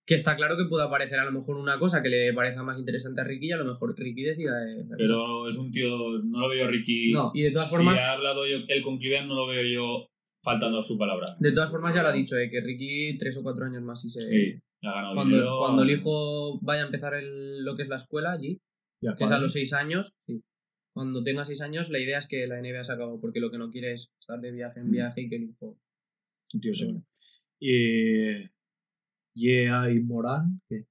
[0.07, 2.79] Que está claro que puede aparecer a lo mejor una cosa que le parezca más
[2.79, 4.53] interesante a Ricky y a lo mejor Ricky decida...
[4.69, 7.13] eh, Pero es un tío, no lo veo a Ricky.
[7.13, 9.63] No, y de todas si formas, ha hablado yo, él con Cleveland, no lo veo
[9.65, 10.12] yo
[10.43, 11.27] faltando a su palabra.
[11.39, 14.05] de todas formas ya lo ha dicho, eh, que Ricky tres o cuatro años más
[14.05, 14.21] y se...
[14.23, 15.59] Sí, ha ganado Cuando, dinero.
[15.61, 18.61] cuando el hijo vaya a empezar el- lo que es la escuela allí,
[19.01, 20.43] Ya, que es a los seis años, sí.
[20.95, 23.57] Cuando tenga seis años, la idea es que la NBA se acabó, porque lo que
[23.59, 25.79] no quiere es estar de viaje en viaje y que el hijo...
[26.53, 27.03] Un tío serio.
[27.59, 28.51] Y.
[29.35, 30.85] Yeah, y Morán, que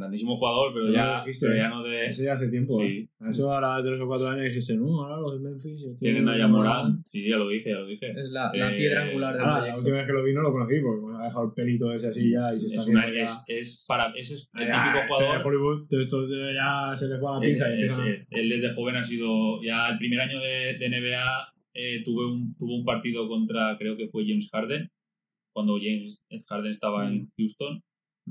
[0.00, 2.06] Grandísimo jugador, pero ya, dijiste, pero ya no de.
[2.06, 2.78] ese ya hace tiempo.
[2.78, 2.84] Sí.
[2.84, 3.08] ¿eh?
[3.30, 5.84] Eso ahora tres o cuatro años dijiste, no, ahora los Memphis.
[5.84, 7.02] eh, Tienen a Morán.
[7.04, 8.10] Sí, ya lo dije, ya lo dije.
[8.12, 9.78] Es la, la Eh, piedra angular del Ah, la proyecto.
[9.78, 12.06] última vez que lo vi no lo conocí porque me ha dejado el pelito ese
[12.08, 14.06] así ya y se está Es, una, haciendo ya- es, es para.
[14.16, 15.46] ese es el Ya, típico este de jugador.
[15.46, 18.26] Hollywood, de estos de ya se les va la Es, pinza y es- empiezan- es-
[18.30, 19.62] él desde joven ha sido.
[19.62, 23.96] Ya el primer año de, de NBA eh, tuve un, tuvo un partido contra, creo
[23.96, 24.90] que fue James Harden,
[25.52, 27.08] cuando James Harden estaba Mm.
[27.12, 27.82] en Houston.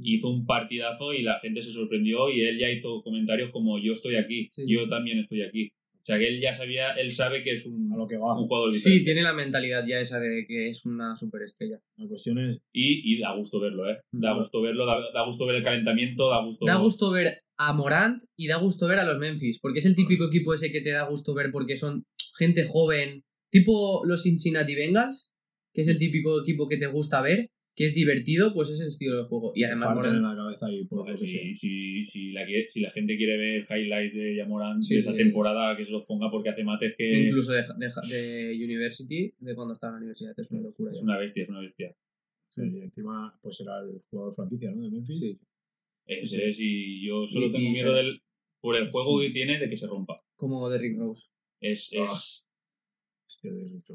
[0.03, 3.93] Hizo un partidazo y la gente se sorprendió y él ya hizo comentarios como yo
[3.93, 4.63] estoy aquí, Sí.
[4.67, 5.71] yo también estoy aquí.
[6.01, 8.39] O sea que él ya sabía, él sabe que es un, a lo que va.
[8.39, 9.03] un jugador Sí, diferente.
[9.05, 11.79] tiene la mentalidad ya esa de que es una superestrella.
[11.97, 13.97] La cuestión es, Y, y da gusto verlo, ¿eh?
[14.11, 14.39] Da Claro.
[14.39, 16.65] gusto verlo, da, da gusto ver el calentamiento, da gusto...
[16.65, 19.95] Da gusto ver a Morant y da gusto ver a los Memphis, porque es el
[19.95, 22.05] típico equipo ese que te da gusto ver porque son
[22.37, 25.31] gente joven, tipo los Cincinnati Bengals,
[25.73, 28.87] que es el típico equipo que te gusta ver, que es divertido, pues es el
[28.87, 29.53] estilo de juego.
[29.55, 31.27] Y además Morant, la cabeza y por lo que sea.
[31.29, 34.99] Si, si, si, la, quiere- si la gente quiere ver highlights de Yamoran Sí, de
[34.99, 35.17] esa sí.
[35.17, 37.87] temporada, que se los ponga porque hace mates que incluso de, de,
[38.17, 40.91] de University, de cuando estaba en la universidad, es una locura.
[40.91, 41.03] es ya.
[41.05, 41.95] una bestia, es una bestia.
[42.49, 44.81] Sí, y encima, pues será el jugador franquicia, ¿no?
[44.81, 45.19] De Memphis.
[45.21, 45.39] Sí.
[46.05, 48.21] Ese es, y yo solo Y- tengo y miedo del,
[48.61, 50.21] por el juego que tiene de que se rompa.
[50.35, 51.29] Como Derrick Rose.
[51.61, 52.03] Es, Ah.
[52.03, 52.43] es, Hostia, de Rick Rose.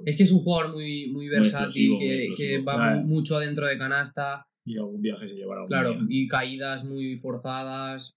[0.04, 3.00] Es que es un jugador muy, muy versátil, muy que, que va Claro.
[3.02, 6.06] mucho adentro de canasta, Y algún viaje se llevará claro, día.
[6.08, 8.14] y caídas muy forzadas.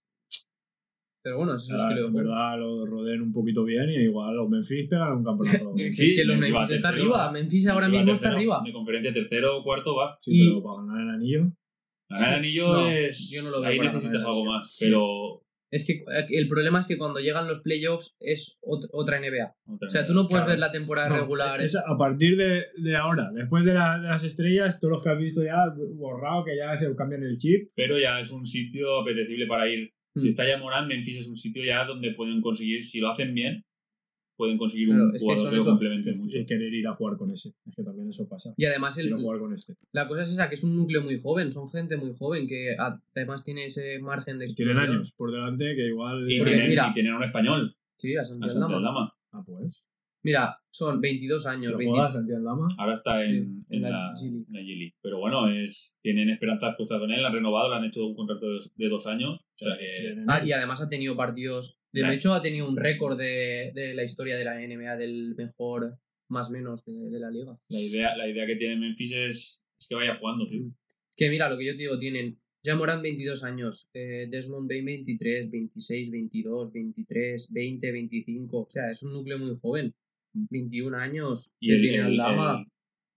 [1.23, 4.88] Pero bueno, eso es en verdad lo rodeen un poquito bien y igual los Memphis
[4.89, 5.73] pegan un campeonato.
[5.77, 7.15] Es Sí, que los Memphis Memphis está tercero.
[7.15, 7.32] arriba.
[7.32, 8.62] Memphis ahora mismo está arriba.
[8.63, 10.17] De conferencia tercero o cuarto va.
[10.21, 11.51] Sí, Y- pero para ganar el anillo.
[12.10, 13.30] Ganar el anillo No, es.
[13.32, 15.41] yo no lo veo ahí necesitas algo más, pero.
[15.69, 19.53] Es que eh, el problema es que cuando llegan los playoffs es ot- otra NBA.
[19.67, 20.49] otra O sea, tú no puedes Claro.
[20.51, 21.60] ver la temporada No, regular.
[21.62, 25.10] es a partir de, de ahora, después de, la- de las estrellas, todos los que
[25.10, 25.58] has visto ya
[25.95, 27.69] borrado, que ya se cambian el chip.
[27.75, 29.91] pero ya es un sitio apetecible para ir.
[30.15, 30.19] Mm.
[30.21, 33.34] Si está ya Morán, Memphis es un sitio ya donde pueden conseguir, si lo hacen
[33.36, 33.65] bien,
[34.38, 35.69] pueden conseguir Claro, un es jugador que eso.
[35.71, 36.38] complemente Es, mucho.
[36.38, 37.50] es querer ir a jugar con ese.
[37.65, 38.54] Es que también eso pasa.
[38.56, 39.73] Y además el- Quiero jugar con este.
[39.91, 41.52] la cosa es esa, que es un núcleo muy joven.
[41.52, 42.76] Son gente muy joven que
[43.15, 44.95] además tiene ese margen de Y tienen explosión.
[44.97, 46.32] años por delante que igual.
[46.32, 48.76] Y tienen, mira- y tienen un español, Sí, a Santiago.
[48.76, 49.13] Aldama.
[49.32, 49.84] Ah, pues.
[50.23, 51.71] Mira, son 22 años.
[51.71, 52.67] ¿Lo 20 juegas, Santiago Lama?
[52.80, 54.45] Ahora está Sí, en, en en la la, G League.
[54.47, 54.93] en la G League.
[55.01, 58.47] Pero bueno, es, tienen esperanzas puestas con él, han renovado, le han hecho un contrato
[58.49, 59.36] de, de dos años.
[59.39, 61.80] O sea que Tienen- Ah, y además ha tenido partidos.
[61.93, 62.13] De Nah.
[62.13, 65.97] hecho, ha tenido un récord de, de la historia de la NBA del mejor
[66.30, 67.58] más menos de, de la liga.
[67.69, 70.63] la idea, la idea que tiene Memphis es, es que vaya jugando, tío.
[71.15, 74.84] Que mira, lo que yo te digo, tienen ya Moran 22 años, eh, Desmond Bain
[74.84, 78.60] 23, 26, 22, 23, 20, 25.
[78.60, 79.95] O sea, es un núcleo muy joven.
[80.50, 81.52] 21 años.
[81.60, 82.65] Y que el, tiene el- Aldama, el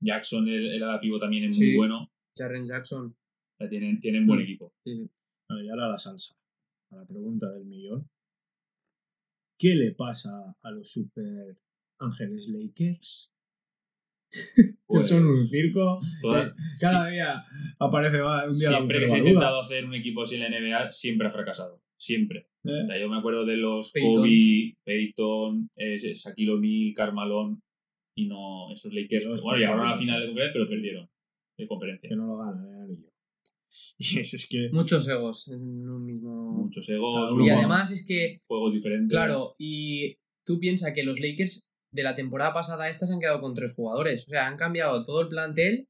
[0.01, 1.67] Jackson, el, el ala también es Sí.
[1.69, 2.11] muy bueno.
[2.37, 3.15] Jaren Jackson.
[3.59, 4.43] Sea, tienen, tienen buen Mm.
[4.43, 4.73] equipo.
[4.85, 5.11] Sí, sí.
[5.49, 6.35] Bueno, y ahora la salsa.
[6.93, 8.09] A la pregunta del millón.
[9.59, 11.59] ¿Qué le pasa a los Super
[11.99, 13.31] Ángeles Lakers?
[14.57, 16.01] que Pues, son un circo.
[16.23, 17.45] toda- Eh, Cada día
[17.79, 20.43] aparece un día la siempre que mujer se ha intentado hacer un equipo así en
[20.43, 21.83] la NBA, siempre ha fracasado.
[22.01, 22.49] Siempre.
[22.65, 22.83] ¿eh?
[22.85, 24.23] O sea, yo me acuerdo de los Peyton.
[24.23, 27.63] Kobe, Peyton, eh, Shaquille O'Neal, Carmalón
[28.17, 29.43] y no esos Lakers.
[29.43, 31.11] Bueno, llegaron a la final de conferencia, pero perdieron
[31.59, 32.09] de conferencia.
[32.09, 32.81] Que no lo ganan.
[33.99, 34.69] Y es, que.
[34.73, 36.53] Muchos egos en un mismo.
[36.53, 39.15] Muchos egos, Y además es que juegos diferentes.
[39.15, 43.41] Claro, y tú piensas que los Lakers de la temporada pasada esta se han quedado
[43.41, 44.27] con tres jugadores.
[44.27, 45.87] O sea, han cambiado todo el plantel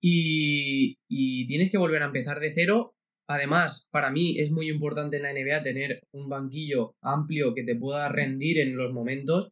[0.00, 2.95] y, y tienes que volver a empezar de cero.
[3.28, 7.76] Además, para mí es muy importante en la NBA tener un banquillo amplio que te
[7.76, 9.50] pueda rendir en los momentos.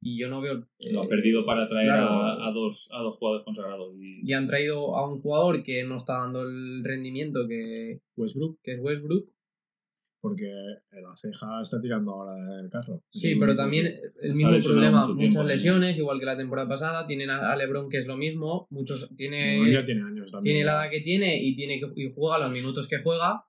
[0.00, 0.66] Y yo no veo.
[0.92, 2.06] Lo ha eh, perdido para traer claro.
[2.06, 3.94] a, a dos, a dos jugadores consagrados.
[3.98, 8.60] Y, Y han traído a un jugador que no está dando el rendimiento que, Westbrook,
[8.62, 9.28] que es Westbrook.
[10.26, 10.46] Porque
[10.90, 13.02] la ceja está tirando ahora el carro.
[13.10, 15.48] Sí, Sí, pero también el mismo problema, mucho tiempo, muchas ¿no?
[15.48, 17.06] lesiones, igual que la temporada pasada.
[17.06, 20.54] Tienen a, LeBron que es lo mismo, muchos tiene ya tiene años también.
[20.56, 23.44] tiene la edad que tiene y tiene que y juega los minutos que juega.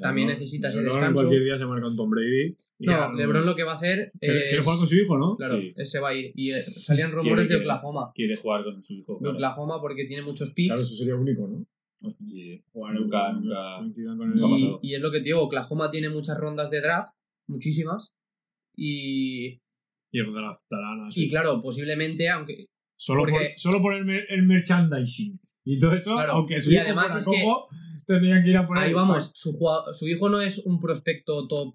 [0.00, 1.14] también necesita ese descanso.
[1.16, 2.56] Cualquier día se marca un Tom Brady.
[2.78, 4.94] y ya No, LeBron lo que va a hacer Quiere, es quiere jugar con su
[4.96, 5.36] hijo, ¿no?
[5.36, 5.74] claro, Sí.
[5.84, 8.94] se va a ir y eh, salían rumores de quiere- Oklahoma, quiere jugar con su
[8.94, 9.14] hijo.
[9.14, 9.34] de claro.
[9.34, 10.68] Oklahoma porque tiene muchos picks.
[10.68, 11.66] Claro, eso sería único, ¿no?
[12.10, 12.64] Sí, sí.
[12.72, 15.42] Jugar Nunca- que nunca- coincidan con el nunca ha y, es lo que te digo,
[15.42, 17.14] Oklahoma tiene muchas rondas de draft,
[17.48, 18.14] muchísimas.
[18.76, 19.60] Y,
[20.10, 21.24] Y draftarán así.
[21.24, 25.40] y claro, posiblemente, aunque Solo, porque- por, solo por el, mer- el merchandising.
[25.64, 27.44] Y todo eso, Claro, aunque su y hijo además es que-
[28.06, 29.52] tendrían que ir a por ahí vamos, su,
[29.92, 31.74] su hijo no es un prospecto top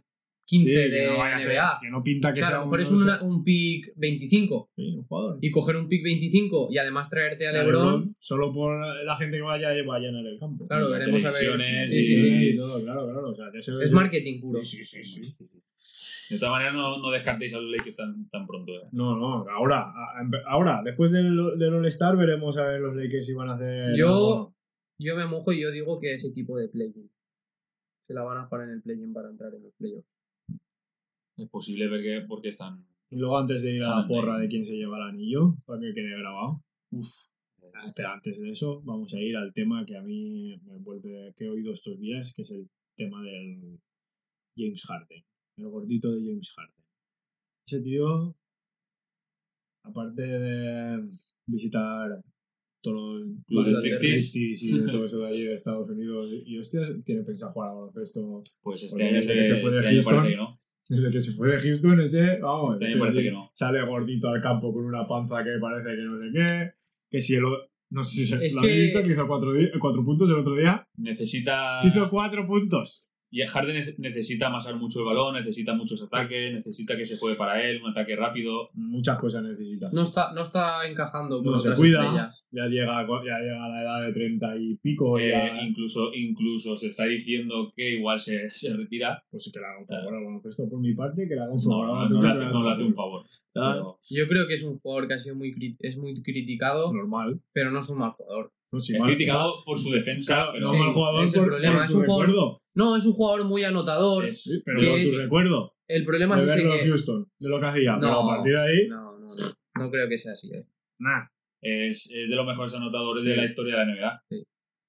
[0.50, 1.80] 15 Sí, que de no vaya a ser- NBA.
[1.82, 3.92] que no pinta O que sea, a sea lo mejor un- es una- un pick
[3.98, 5.40] 25 Sí, un jugador.
[5.42, 9.36] y coger un pick 25 y además traerte a A LeBron, Solo por la gente
[9.38, 10.66] que vaya, vaya en el campo.
[10.68, 11.36] claro, veremos a ver.
[11.90, 12.50] Sí, y- sí, sí.
[12.54, 13.30] y todo, claro, claro.
[13.30, 14.64] O sea, que ese- Es marketing puro.
[14.64, 15.24] Sí, sí, sí.
[15.24, 15.46] sí.
[16.34, 18.72] De todas maneras, no, no descartéis a los Lakers tan, tan pronto.
[18.74, 18.88] ¿eh?
[18.92, 23.26] No, no, ahora, a- a- ahora, después del, del All-Star veremos a ver los Lakers
[23.26, 23.96] si van a hacer.
[23.98, 24.56] Yo- algo.
[25.00, 27.10] Yo me mojo y yo digo que es equipo de play-in.
[28.02, 30.08] Se la van a jugar en el play-in para entrar en los playoffs.
[31.38, 32.86] Es posible porque, porque están.
[33.10, 35.80] Y luego antes de ir a la porra de quién se lleva el anillo, para
[35.80, 36.64] que quede grabado.
[36.92, 37.30] Uf.
[37.96, 41.46] Pero antes de eso, vamos a ir al tema que a mí me vuelve, que
[41.46, 43.80] he oído estos días, que es el tema del
[44.58, 45.24] James Harden.
[45.58, 46.86] El gordito de James Harden.
[47.68, 48.36] Ese tío,
[49.84, 51.02] aparte de
[51.48, 52.24] visitar
[52.82, 54.40] todos los Los striptease.
[54.40, 57.74] y de todo eso de allí de Estados Unidos, y hostia, tiene pensado jugar a
[57.74, 60.57] baloncesto Pues este año, se, que se fue de este año Houston, que no.
[60.90, 63.52] Desde que se fue de Houston, ese, vamos, Este año que parece sí, que no.
[63.54, 66.72] sale gordito al campo con una panza que parece que no sé qué,
[67.10, 69.28] que si el, o- no sé si se Es lo que- habéis visto, que hizo
[69.28, 71.82] cuatro, cuatro puntos el otro día, Necesita.
[71.84, 73.12] hizo cuatro puntos.
[73.30, 77.36] Y Harden nece- necesita amasar mucho el balón, necesita muchos ataques, necesita que se juegue
[77.36, 78.70] para él, un ataque rápido.
[78.74, 79.90] Muchas cosas necesita.
[79.92, 82.46] No está, no está encajando con No se cuida, estrellas.
[82.52, 86.78] ya llega, ya llega a la edad de treinta y pico, Eh, ya, incluso, incluso
[86.78, 89.22] se está diciendo que igual se, se retira.
[89.30, 91.60] pues que le haga un favor al baloncesto por mi parte, que le haga un
[91.64, 93.22] No, favor no, no le hace un favor.
[93.54, 96.94] Pero- Yo creo que es un jugador que ha sido muy, es muy criticado, Es
[96.94, 97.42] normal.
[97.52, 98.54] pero no es un mal jugador.
[98.74, 101.34] No, sí, es mal- criticado por su defensa, Claro, pero no Sí, mal jugador es
[101.34, 102.62] el por, problema, por es un jugador- recuerdo.
[102.76, 104.26] No, es un jugador muy anotador.
[104.26, 105.74] es- Sí, pero que por tu es- recuerdo.
[105.90, 106.80] El problema de es ese que...
[106.88, 107.94] Houston, de lo que hacía.
[107.94, 108.00] No.
[108.02, 109.84] pero a partir de ahí, No, no, no.
[109.84, 110.50] No creo que sea así.
[110.54, 110.66] eh.
[111.00, 111.32] nada.
[111.62, 113.30] es, es de los mejores anotadores Sí.
[113.30, 114.22] de la historia de la NBA.
[114.30, 114.44] Sí.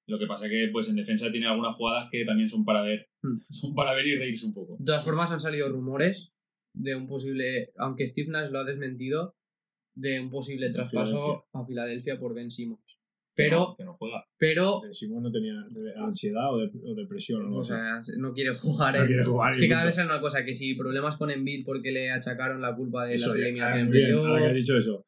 [0.09, 3.07] Lo que pasa que pues en defensa tiene algunas jugadas que también son para ver.
[3.23, 3.37] Hmm.
[3.39, 4.77] Son para ver y reírse un poco.
[4.79, 6.33] De todas formas, han salido rumores
[6.75, 9.35] de un posible, aunque Steve Nash lo ha desmentido,
[9.97, 11.45] de un posible traspaso Filadelfia.
[11.55, 12.98] a Filadelfia por Ben Simmons.
[13.39, 14.25] Pero, no, que no juega.
[14.37, 15.55] pero, Simón no tenía
[15.97, 17.49] ansiedad o, de- o depresión.
[17.51, 17.59] ¿no?
[17.59, 18.93] o sea, no quiere jugar.
[19.01, 19.87] No quiere jugar Es que cada punto.
[19.87, 23.15] vez es una cosa, que si problemas con Embiid porque le achacaron la culpa de
[23.15, 25.05] Eso, las eliminaciones en ahora que has dicho eso.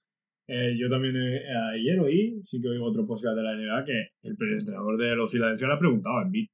[0.48, 1.42] Eh, yo también eh,
[1.74, 5.30] ayer oí, sí que oigo otro podcast de la NBA, que el entrenador de los
[5.30, 6.46] Philadelphia le ha preguntado a Embiid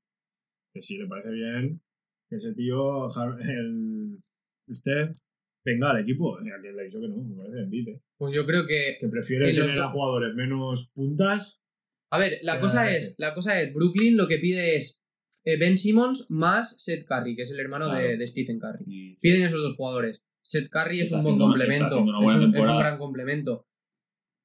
[0.75, 1.81] que si le parece bien
[2.29, 3.07] que ese tío,
[3.41, 4.19] el
[4.71, 5.13] Steph,
[5.65, 6.31] venga al equipo.
[6.33, 8.01] O sea, que le ha dicho que no, me parece Embiid, eh.
[8.19, 11.63] Pues yo creo que Que prefiere tener a do- jugadores menos puntas.
[12.11, 15.03] A ver, la cosa es, la cosa es, Brooklyn lo que pide es
[15.45, 18.19] eh, Ben Simmons más Seth Curry, que es el hermano de, Claro.
[18.19, 18.85] de Stephen Curry.
[18.87, 20.23] Y- Piden esos dos jugadores.
[20.43, 22.79] Seth Curry es un buen complemento, es un, es un temporada.
[22.79, 23.67] gran complemento.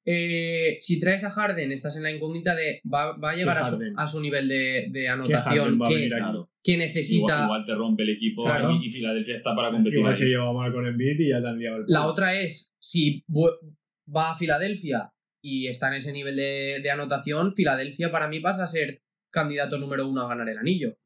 [0.04, 3.64] Eh, si traes a Harden, estás en la incógnita de va, va a llegar a
[3.64, 3.94] su, Harden?
[3.96, 6.08] a su nivel de, de ¿Qué anotación que?
[6.08, 6.50] Claro.
[6.66, 7.44] necesita.
[7.44, 8.72] igual te rompe el equipo Claro.
[8.82, 9.98] y, Filadelfia está para competir.
[10.00, 10.18] Igual ahí.
[10.18, 13.24] se lleva mal con Embiid y ya te han liado el La otra es, si
[13.28, 18.64] va a Filadelfia y está en ese nivel de, de anotación, Filadelfia para mí pasa
[18.64, 19.00] a ser
[19.30, 20.96] candidato número uno a ganar el anillo.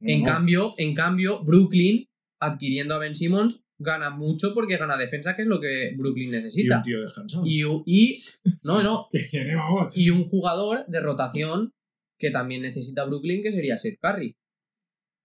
[0.00, 2.06] En cambio, en cambio, Brooklyn,
[2.40, 6.36] adquiriendo a Ben Simmons, gana mucho porque gana defensa, que es lo que Brooklyn y
[6.36, 6.82] un necesita.
[6.82, 7.44] tío descansado.
[7.46, 8.16] Y, y-
[8.62, 9.08] no, no,
[9.94, 11.72] y un jugador de rotación
[12.18, 14.36] que también necesita Brooklyn, que sería Seth Curry.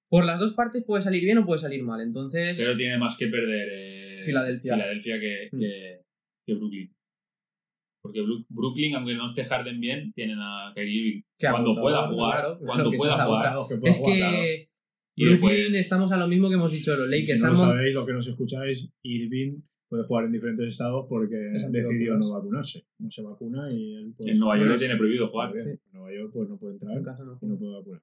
[0.09, 2.01] Por las dos partes puede salir bien o puede salir mal.
[2.01, 4.73] Entonces, Pero tiene más que perder eh, Filadelfia.
[4.73, 5.59] Filadelfia que, Mm.
[5.59, 6.01] que,
[6.47, 6.95] que Brooklyn.
[8.11, 12.59] Porque Brooklyn, aunque no esté Harden bien, tienen a Kyrie Cuando apuntado, pueda jugar, claro,
[12.65, 13.67] cuando pueda jugar.
[13.69, 14.37] Que pueda Es jugar, que claro.
[15.17, 17.41] Brooklyn después- estamos a lo mismo que hemos dicho los Si Lakers.
[17.41, 21.35] no Han lo sabéis, lo que nos escucháis, Irving puede jugar en diferentes estados porque
[21.55, 22.85] Es decidió no vacunarse.
[22.99, 25.53] No se vacuna y él pues, en Nueva York le tiene prohibido jugar.
[25.53, 25.67] bien.
[25.69, 27.37] En Nueva York pues no puede entrar En casa no.
[27.41, 28.01] y no puede vacunar.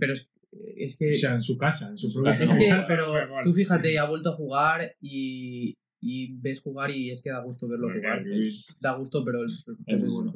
[0.00, 0.30] Pero es,
[0.76, 1.10] es que.
[1.10, 2.44] O sea, en su casa, en su En su propia casa.
[2.44, 3.06] es que, pero
[3.42, 7.66] tú fíjate, ha vuelto a jugar y, y ves jugar y es que da gusto
[7.66, 8.26] verlo jugar.
[8.28, 10.32] Es- da gusto, pero Es muy ese bueno.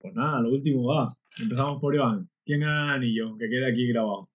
[0.00, 1.08] Pues nada, lo último va.
[1.42, 2.28] Empezamos por Iván.
[2.44, 3.36] ¿Quién gana el anillo?
[3.36, 4.30] Que quede aquí grabado.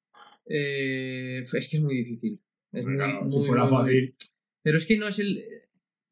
[0.46, 2.40] Eh, es que es muy difícil.
[2.72, 2.98] Es muy,
[3.44, 4.16] fuera fácil.
[4.62, 5.44] Pero es que no es el.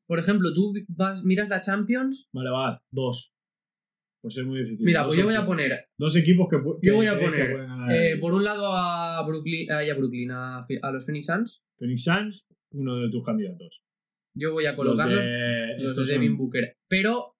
[0.07, 2.29] Por ejemplo, tú vas, miras la Champions.
[2.33, 2.83] Vale, va.
[2.91, 3.33] Dos.
[4.21, 4.85] Pues es muy difícil.
[4.85, 7.17] Mira, Dos pues yo voy a poner Dos equipos que, pu- Yo que voy a
[7.17, 7.57] que poner,
[7.91, 11.63] eh, por un lado a Brooklyn, a, Brooklyn a los Phoenix Suns.
[11.79, 13.83] Phoenix Suns, uno de tus candidatos.
[14.33, 16.77] Yo voy a Los colocarlos de, los de Devin son- Booker.
[16.87, 17.35] Pero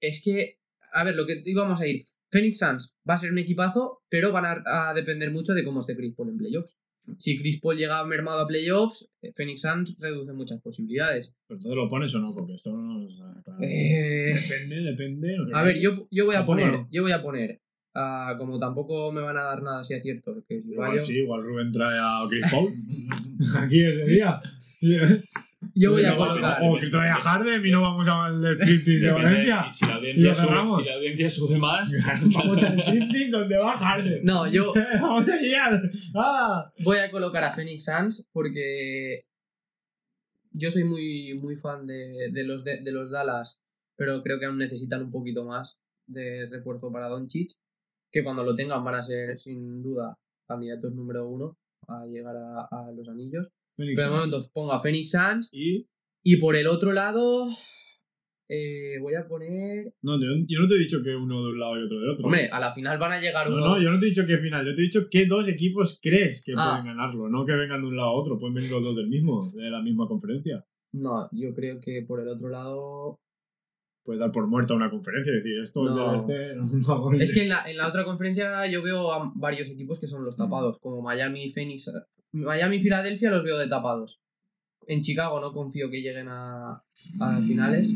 [0.00, 0.58] es que,
[0.92, 2.06] a ver, lo que íbamos a ir.
[2.32, 5.80] Phoenix Suns va a ser un equipazo, pero van a, a depender mucho de cómo
[5.80, 6.76] esté Chris Paul en playoffs.
[7.18, 11.34] Si Chris Paul llega mermado a playoffs, eh, Phoenix Suns reduce muchas posibilidades.
[11.48, 12.32] ¿Pero entonces lo pones o no?
[12.32, 13.04] Porque esto no
[13.42, 13.58] claro.
[13.62, 15.36] Eh, Depende, depende.
[15.52, 17.60] a ver, yo, yo voy a poner, yo voy a poner,
[17.94, 21.02] ah, como tampoco me van a dar nada así a cierto, que es Igual Bayo,
[21.02, 22.68] sí, igual Rubén trae a Chris Paul
[23.64, 24.40] aquí ese día.
[25.74, 26.58] yo voy a colocar.
[26.62, 29.72] O que trae a Harden y no vamos al striptease de Valencia.
[29.72, 30.82] Si, si la audiencia sube, cerramos.
[30.82, 31.92] si la audiencia sube más,
[32.34, 34.24] Vamos al striptease donde va Harden.
[34.24, 35.82] No, yo Vamos a llegar.
[36.14, 36.72] ¡Ah!
[36.84, 39.24] voy a colocar a Phoenix Suns porque
[40.52, 43.60] yo soy muy, muy fan de, de los, de, de los Dallas,
[43.96, 47.52] pero creo que aún necesitan un poquito más de refuerzo para Doncic,
[48.12, 50.16] que cuando lo tengan van a ser sin duda
[50.48, 51.56] candidatos número uno
[51.88, 53.48] a llegar a, a los anillos.
[53.76, 55.86] Phoenix Pero de momento pongo a Phoenix Suns Y.
[56.24, 57.48] y por el otro lado
[58.48, 59.94] eh, voy a poner...
[60.02, 62.08] No, yo, yo no te he dicho que uno de un lado y otro de
[62.10, 62.26] otro.
[62.26, 63.66] Hombre, a la final van a llegar No, uno...
[63.76, 66.00] no, yo no te he dicho que final, yo te he dicho qué dos equipos
[66.02, 66.80] crees que Ah.
[66.82, 69.08] pueden ganarlo, no que vengan de un lado a otro, pueden venir los dos del
[69.08, 70.66] mismo, de la misma conferencia.
[70.92, 73.20] No, yo creo que por el otro lado
[74.02, 76.54] Puedes dar por muerta una conferencia y decir, esto es del este,
[76.88, 80.06] no, Es que en la, en la otra conferencia yo veo a varios equipos que
[80.06, 81.92] son los tapados, como Miami, Phoenix.
[82.32, 84.20] Miami y Filadelfia los veo de tapados.
[84.86, 86.72] En Chicago no confío que lleguen a,
[87.20, 87.94] a finales,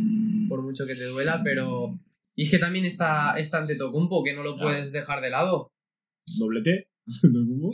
[0.48, 1.94] por mucho que te duela, pero.
[2.36, 4.68] Y es que también está, está Antetokounmpo, que no lo Claro.
[4.68, 5.72] puedes dejar de lado.
[6.38, 7.72] doblete, ¿De cubo?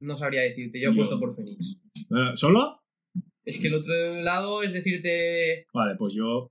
[0.00, 1.76] No sabría decirte, yo he puesto por Phoenix.
[1.96, 2.80] Eh, ¿Solo?
[3.44, 3.92] Es que el otro
[4.22, 5.66] lado es decirte.
[5.74, 6.50] Vale, pues yo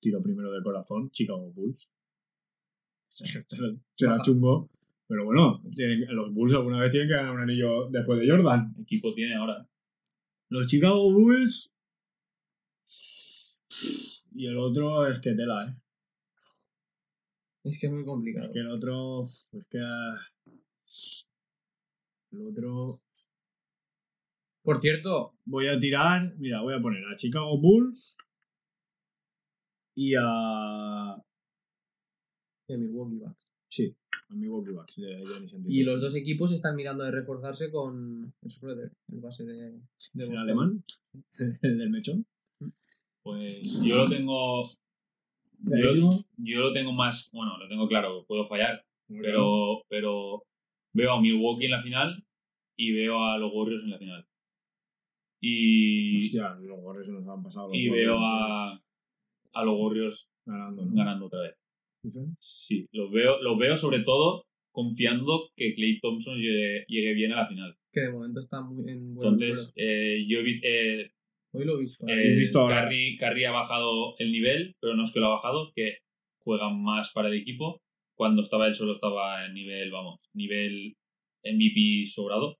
[0.00, 1.92] tiro primero de corazón, Chicago Bulls.
[3.08, 4.68] Será chungo,
[5.06, 8.74] pero bueno, tienen- los Bulls alguna vez tienen que ganar un anillo después de Jordan.
[8.80, 9.68] equipo tiene ahora.
[10.50, 11.72] Los Chicago Bulls.
[14.34, 15.76] Y el otro es que tela, ¿eh?
[17.64, 18.46] Es que es muy complicado.
[18.46, 19.22] Es que el otro.
[19.22, 19.78] Es que.
[22.32, 23.00] El otro.
[24.62, 26.34] Por cierto, Voy a tirar.
[26.38, 28.16] Mira, voy a poner a Chicago Bulls.
[29.96, 31.16] Y a.
[32.68, 33.52] de Milwaukee Bucks.
[33.68, 33.96] Sí,
[34.28, 35.22] a Milwaukee Bucks de.
[35.68, 39.80] Y los dos equipos están mirando de reforzarse con Schroeder, el base de,
[40.12, 40.84] de ¿El alemán?
[41.38, 42.26] ¿El del mechón?
[43.22, 44.64] Pues yo lo tengo.
[45.58, 47.30] Yo, yo lo tengo más.
[47.32, 48.84] Bueno, lo tengo claro, puedo fallar.
[49.08, 50.44] Pero, pero
[50.92, 52.26] veo a Milwaukee en la final
[52.76, 54.28] y veo a los Warriors en la final.
[55.40, 57.68] Y, Hostia, los Warriors nos han pasado.
[57.68, 58.82] los y veo a,
[59.56, 60.94] a los Warriors Ganando, ¿no?
[60.94, 61.54] ganando otra vez.
[62.38, 62.86] ¿Sí?
[62.92, 67.48] Los veo, los veo sobre todo confiando que Clay Thompson llegue, llegue bien a la
[67.48, 67.76] final.
[67.92, 70.68] Que de momento está muy en buen Entonces, eh, yo he visto.
[70.68, 71.10] Eh,
[71.52, 72.04] Hoy lo he visto.
[72.06, 72.84] Habéis eh, visto ahora.
[72.84, 75.98] Curry, Curry ha bajado el nivel, pero no es que lo ha bajado, que
[76.44, 77.80] juega más para el equipo.
[78.14, 80.94] Cuando estaba él solo estaba en nivel, vamos, nivel
[81.42, 82.58] MVP sobrado.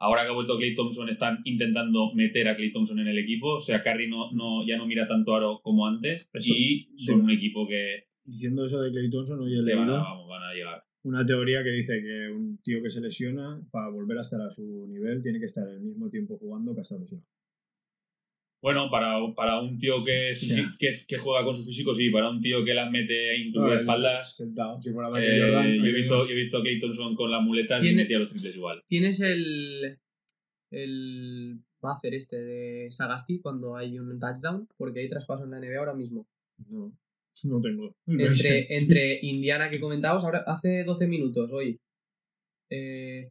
[0.00, 3.56] Ahora que ha vuelto Clay Thompson, están intentando meter a Clay Thompson en el equipo.
[3.56, 6.28] O sea, Curry no, no, ya no mira tanto aro como antes.
[6.32, 9.90] Eso- y son un equipo que, Diciendo eso de Clay Thompson, hoy he que van,
[9.90, 10.82] a, vamos, van a llegar.
[11.02, 14.50] una teoría que dice que un tío que se lesiona, para volver a estar a
[14.50, 17.26] su nivel, tiene que estar el mismo tiempo jugando que hasta lesionado.
[18.62, 20.62] Bueno, para, para un tío que, Sí.
[20.78, 22.10] que, que juega con su físico, sí.
[22.10, 24.36] Para un tío que las mete incluso de espaldas.
[24.36, 25.74] Sentado, si fuera eh, Jordan.
[25.76, 28.28] yo, he visto, yo he visto a Clay Thompson con las muletas y metía los
[28.28, 28.82] triples igual.
[28.86, 29.98] Tienes el.
[30.70, 35.78] El buzzer este de Sagasti cuando hay un touchdown, porque hay traspaso en la NBA
[35.78, 36.28] ahora mismo.
[36.68, 36.92] No,
[37.44, 37.96] no tengo.
[38.06, 41.80] Entre, entre Indiana que comentábamos ahora hace 12 minutos hoy.
[42.70, 43.30] Eh,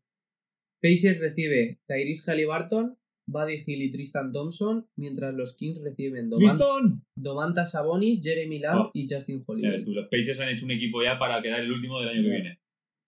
[0.82, 2.98] Pacers recibe Tyrese Halliburton,
[3.30, 7.06] Buddy Hill y Tristan Thompson, mientras los Kings reciben Doman- ¡Tristan!
[7.16, 8.92] Domantas Sabonis, Jeremy Lamb Oh.
[8.94, 9.84] y Justin Holiday.
[9.84, 12.30] tú, los Pacers han hecho un equipo ya para quedar el último del año que
[12.30, 12.60] viene.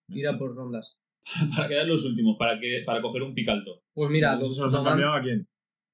[0.09, 0.99] Ir a por rondas.
[1.55, 3.83] Para quedar los últimos, para, que, para coger un pic alto.
[3.93, 5.47] Pues mira, ¿Eso se los han cambiado a quién?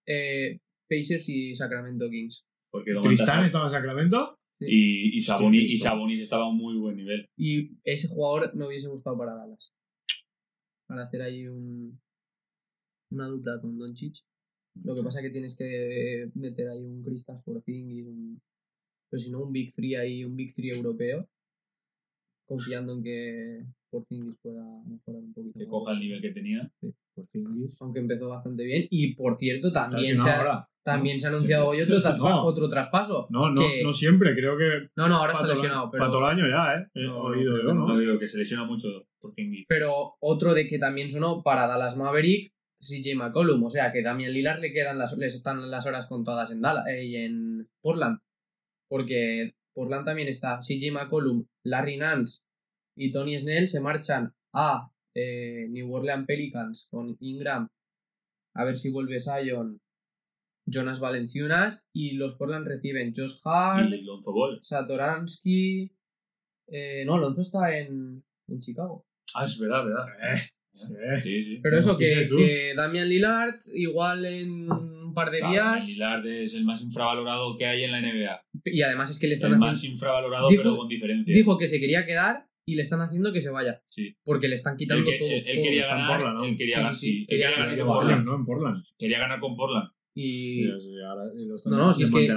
[0.07, 0.59] eh,
[0.89, 2.47] Pacers y Sacramento Kings.
[2.71, 4.39] Porque Domantas ¿Tristan Sab- estaba en Sacramento?
[4.59, 5.91] y, y, Sabonis, y Tristan.
[5.93, 7.27] Sabonis estaba a un muy buen nivel.
[7.37, 9.73] Y ese jugador me hubiese gustado para Dallas.
[10.87, 11.99] Para hacer ahí un,
[13.11, 14.15] una dupla con Doncic.
[14.83, 18.39] Lo que pasa es que tienes que meter ahí un Kristaps Porzingis, un...
[19.09, 21.27] pero si no un Big Three ahí, un Big Three europeo,
[22.45, 25.57] confiando en que Porzingis pueda mejorar un poquito.
[25.59, 25.71] Que más.
[25.71, 26.71] coja el nivel que tenía.
[27.15, 27.75] Porzingis.
[27.81, 28.85] Aunque empezó bastante bien.
[28.91, 32.45] Y por cierto, también, se ha, se anunciado hoy otro, traspa- No.
[32.45, 33.27] otro traspaso.
[33.31, 34.89] No, no, que- no siempre, creo que.
[34.95, 36.87] No, no, ahora está lesionado, pero, Para todo el año ya, ¿eh?
[36.93, 38.87] He No, oído digo que se lesiona mucho
[39.19, 39.65] por Zingis.
[39.67, 43.63] pero otro de que también sonó para Dallas Maverick, CJ McCollum.
[43.63, 46.85] O sea que Damian Lillard le quedan las, les están las horas contadas en Dallas
[46.87, 48.19] eh, y en Portland.
[48.89, 52.41] Porque Portland también está CJ McCollum, Larry Nance
[52.95, 57.69] y Tony Snell se marchan a eh, New Orleans Pelicans con Ingram.
[58.55, 59.79] A ver si vuelve Zion,
[60.65, 61.85] Jonas Valenciunas.
[61.93, 64.59] Y los Portland reciben Josh Hart, Y Lonzo Ball.
[64.63, 65.91] Satoransky.
[66.67, 69.05] Eh, no, Alonso está en, en Chicago.
[69.35, 70.07] Ah, es verdad, verdad.
[70.33, 70.39] Eh,
[70.77, 70.93] sí.
[71.23, 71.59] Sí, sí.
[71.61, 75.87] Pero ¿Qué eso, que, que Damian Lillard, igual en un par de Claro, días.
[75.87, 78.41] Lillard es el más infravalorado que hay en la NBA.
[78.65, 79.71] Y además es que le están El haciendo.
[79.75, 81.33] más infravalorado, Dijo- pero con diferencia.
[81.35, 83.81] Dijo que se quería quedar y le están haciendo que se vaya.
[83.89, 84.15] Sí.
[84.23, 85.29] Porque le están quitando que- todo.
[85.29, 86.45] él- quería está en ganar, Portland, ¿no?
[86.45, 88.09] él quería Sí, ganar, sí, sí, sí, él quería quería ganar ganar en con Portland,
[88.09, 88.25] Portland.
[88.25, 88.35] ¿no?
[88.35, 88.85] En Portland.
[88.99, 89.89] Quería ganar con Portland.
[90.15, 90.67] Y
[91.01, 92.27] ahora lo están No, no, si es que-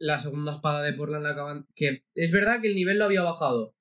[0.00, 1.66] la segunda espada de Portland la acaban.
[1.74, 3.73] Que es verdad que el nivel lo había bajado.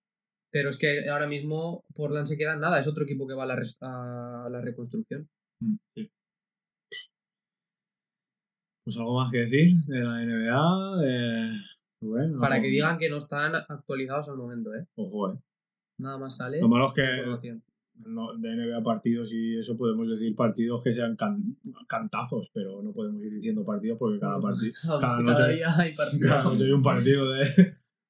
[0.54, 2.80] Pero es que ahora mismo Portland se queda en nada.
[2.80, 5.28] Es otro equipo que va a la, a la reconstrucción.
[5.60, 6.12] Mm, sí.
[8.86, 10.98] Pues algo más que decir de la NBA.
[11.02, 11.58] De...
[12.02, 14.86] Bueno, Para que digan que no están actualizados al momento, ¿eh?
[14.96, 15.40] Ojo, eh.
[16.00, 16.60] Nada más sale.
[16.62, 17.60] Lo malo es que
[17.96, 22.92] no- de NBA partidos y eso podemos decir partidos que sean can- cantazos, pero no
[22.92, 24.74] podemos ir diciendo partidos porque cada partido.
[24.88, 26.30] Cada Cada noche, día hay partido.
[26.30, 27.46] cada noche hay un partido de,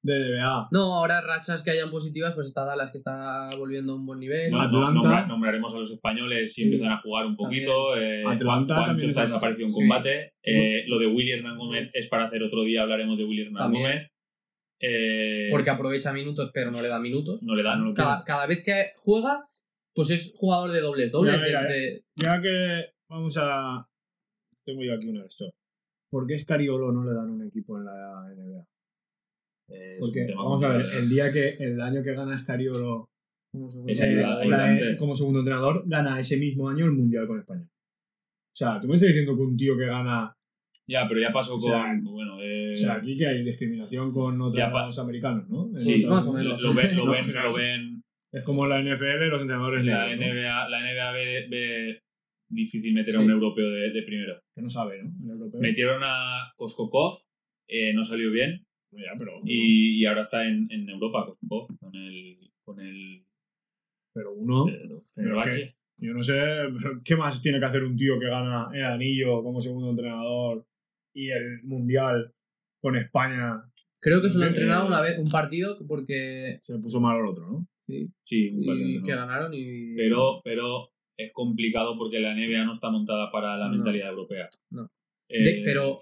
[0.04, 0.68] de NBA.
[0.72, 4.20] No, ahora rachas que hayan positivas, pues está Dallas que está volviendo a un buen
[4.20, 4.52] nivel.
[4.52, 4.92] No, no, Atlanta.
[4.94, 6.64] nombra- nombraremos a los españoles si Sí.
[6.66, 7.96] empiezan a jugar un poquito.
[7.98, 9.80] Eh, Atlanta Juancho está desaparecido en Sí.
[9.80, 10.34] combate.
[10.44, 13.64] Eh, lo de Willy Hernán Gómez es para hacer otro día, hablaremos de Willy Hernán
[13.64, 13.84] También.
[13.86, 14.08] Gómez.
[14.82, 17.42] Eh, Porque aprovecha minutos, pero no le da minutos.
[17.44, 19.48] no le dan, no lo Cada, cada vez que juega,
[19.96, 21.36] pues es jugador de dobles, dobles.
[21.36, 23.88] Mira, mira, de- de- Ya que vamos a.
[24.66, 25.52] Tengo yo aquí uno de estos.
[26.10, 28.66] ¿Por qué Scariolo no le dan un equipo en la NBA?
[29.70, 33.10] Es Porque, vamos a ver, el día que el año que gana Scariolo
[33.54, 34.98] como segundo Es eh, entrenador.
[34.98, 37.66] como segundo entrenador, gana ese mismo año el Mundial con España.
[37.66, 40.34] O sea, tú me estás diciendo que un tío que gana.
[40.88, 41.70] Ya, pero ya pasó O con.
[41.70, 45.72] sea, bueno, eh, O sea, aquí que hay discriminación con otros americanos, ¿no?
[45.78, 46.62] sí, más o menos.
[46.62, 47.26] Lo ven, lo ven,
[47.58, 50.34] ven Es como la NFL, los entrenadores la, negros, ¿no?
[50.34, 52.00] NBA, la NBA ve, ve
[52.50, 54.40] difícil meter a un europeo de, de primero.
[54.56, 55.12] Que no sabe, ¿no?
[55.24, 55.62] El europeo.
[55.62, 57.20] Metieron a Koskokov,
[57.68, 61.96] eh, no salió bien, Ya, pero, y, y ahora está en, en Europa, Koskokov, con
[61.96, 62.38] el.
[62.64, 63.26] Con el.
[64.14, 64.68] pero uno.
[64.70, 65.76] eh, Fenerbahce.
[65.98, 66.40] Yo no sé
[67.06, 70.66] qué más tiene que hacer un tío que gana el anillo como segundo entrenador
[71.14, 72.34] y el mundial
[72.82, 73.64] con España.
[74.02, 76.58] Creo que solo ha entrenado una vez un partido porque.
[76.62, 77.68] Se le puso mal al otro, ¿no?
[77.88, 79.06] Sí, Sí, un y partido, ¿no?
[79.08, 79.96] que ganaron y.
[79.96, 83.74] Pero, pero es complicado porque la NBA no está montada para la No.
[83.76, 84.48] mentalidad europea.
[84.72, 84.90] No.
[85.30, 85.96] Eh, De- pero-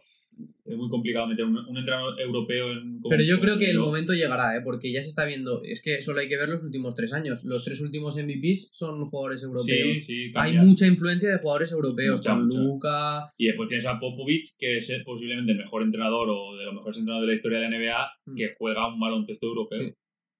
[0.65, 3.01] es muy complicado meter un, un entrenador europeo en.
[3.07, 4.61] Pero yo creo que el momento llegará, ¿eh?
[4.63, 5.61] porque ya se está viendo.
[5.63, 7.43] Es que solo hay que ver los últimos tres años.
[7.45, 9.65] Los tres últimos MVPs son jugadores europeos.
[9.67, 12.22] Sí, sí, hay mucha influencia de jugadores europeos.
[12.49, 13.32] Luca.
[13.38, 16.97] Y después tienes a Popovich, que es posiblemente el mejor entrenador o de los mejores
[16.99, 18.36] entrenadores de la historia de la NBA, Mm.
[18.36, 19.80] que juega un baloncesto europeo.
[19.89, 19.93] Sí.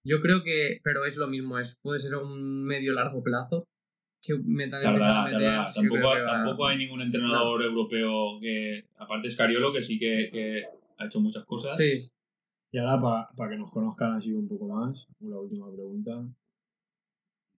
[0.06, 0.80] Yo creo que.
[0.84, 3.66] Pero es lo mismo, es puede ser un medio largo plazo.
[4.22, 5.72] Que metan Tardará, meter, tardará.
[5.74, 10.64] Tampoco, que tampoco hay ningún entrenador europeo que, aparte es Cariolo, que sí que, que
[10.98, 11.76] ha hecho muchas cosas.
[11.76, 11.98] Sí.
[12.72, 16.24] Y ahora, para que nos conozcan así un poco más, una última pregunta.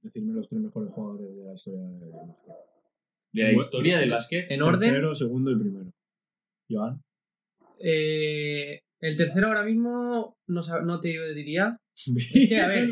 [0.02, 2.56] Decirme los tres mejores jugadores de la historia del básquet.
[3.32, 4.52] De la historia del básquet.
[4.52, 4.90] En orden.
[4.90, 5.94] Tercero, segundo y primero.
[6.70, 7.02] Joan.
[7.80, 11.78] eh, el tercero ahora mismo no, no te diría.
[12.50, 12.90] que, a ver,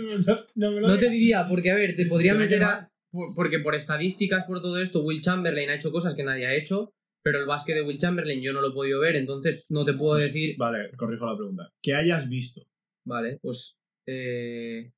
[0.56, 2.91] no, me lo No te diría, porque a ver, te podría meter a.
[3.12, 6.56] por- Porque por estadísticas, por todo esto, Will Chamberlain ha hecho cosas que nadie ha
[6.56, 6.94] hecho,
[7.24, 9.94] pero el básquet de Will Chamberlain yo no lo he podido ver, entonces no te
[9.94, 10.56] puedo decir.
[10.58, 11.72] Vale, corrijo la pregunta.
[11.82, 12.62] Que hayas visto.
[13.06, 13.78] Vale, pues.
[14.08, 14.92] eh,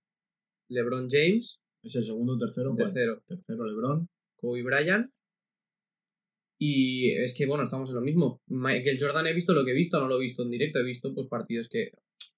[0.69, 2.73] LeBron James, ¿Es el segundo o tercero?
[2.77, 3.21] Tercero.
[3.27, 4.07] Tercero, LeBron.
[4.37, 5.11] Kobe Bryant.
[6.57, 8.41] Y es que, bueno, estamos en lo mismo.
[8.47, 10.83] Michael Jordan he visto lo que he visto, no lo he visto en directo, he
[10.85, 11.91] visto pues partidos que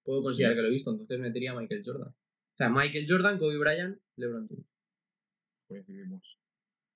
[0.04, 0.58] puedo considerar Sí.
[0.58, 2.08] que lo he visto, entonces metería a Michael Jordan.
[2.10, 4.66] O sea, Michael Jordan, Kobe Bryant, LeBron James.
[5.84, 6.38] Coincidimos.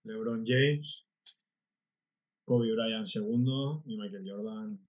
[0.05, 1.07] LeBron James.
[2.45, 3.83] Kobe Bryant segundo.
[3.85, 4.79] Y Michael Jordan.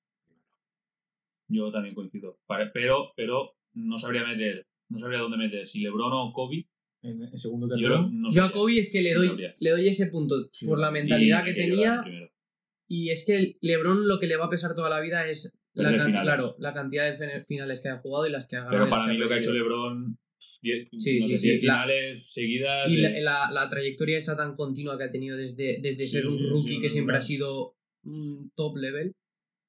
[1.48, 2.38] Yo también coincido.
[2.72, 6.68] Pero, pero no sabría meter, no sabría dónde meter, si Lebron o Kobe.
[7.02, 8.08] En, en segundo, Yo tercero.
[8.12, 8.52] no Yo a.
[8.52, 11.54] Kobe es que le doy, le doy ese punto Sí, por la mentalidad Y que
[11.54, 12.04] tenía.
[12.86, 15.96] Y es que LeBron lo que le va a pesar toda la vida es la,
[15.96, 18.78] can- claro, la cantidad de finales que ha jugado y las que ha ganado.
[18.84, 19.52] Pero para mí lo que ha hecho.
[19.52, 20.18] LeBron,
[20.62, 22.90] 10 Sí, no sí, sé, sí, 10 la- finales seguidas.
[22.92, 26.10] Y la, es- la- la trayectoria esa tan continua que ha tenido desde, desde Sí,
[26.10, 29.14] ser un sí, rookie sí, que siempre ha sido un top level.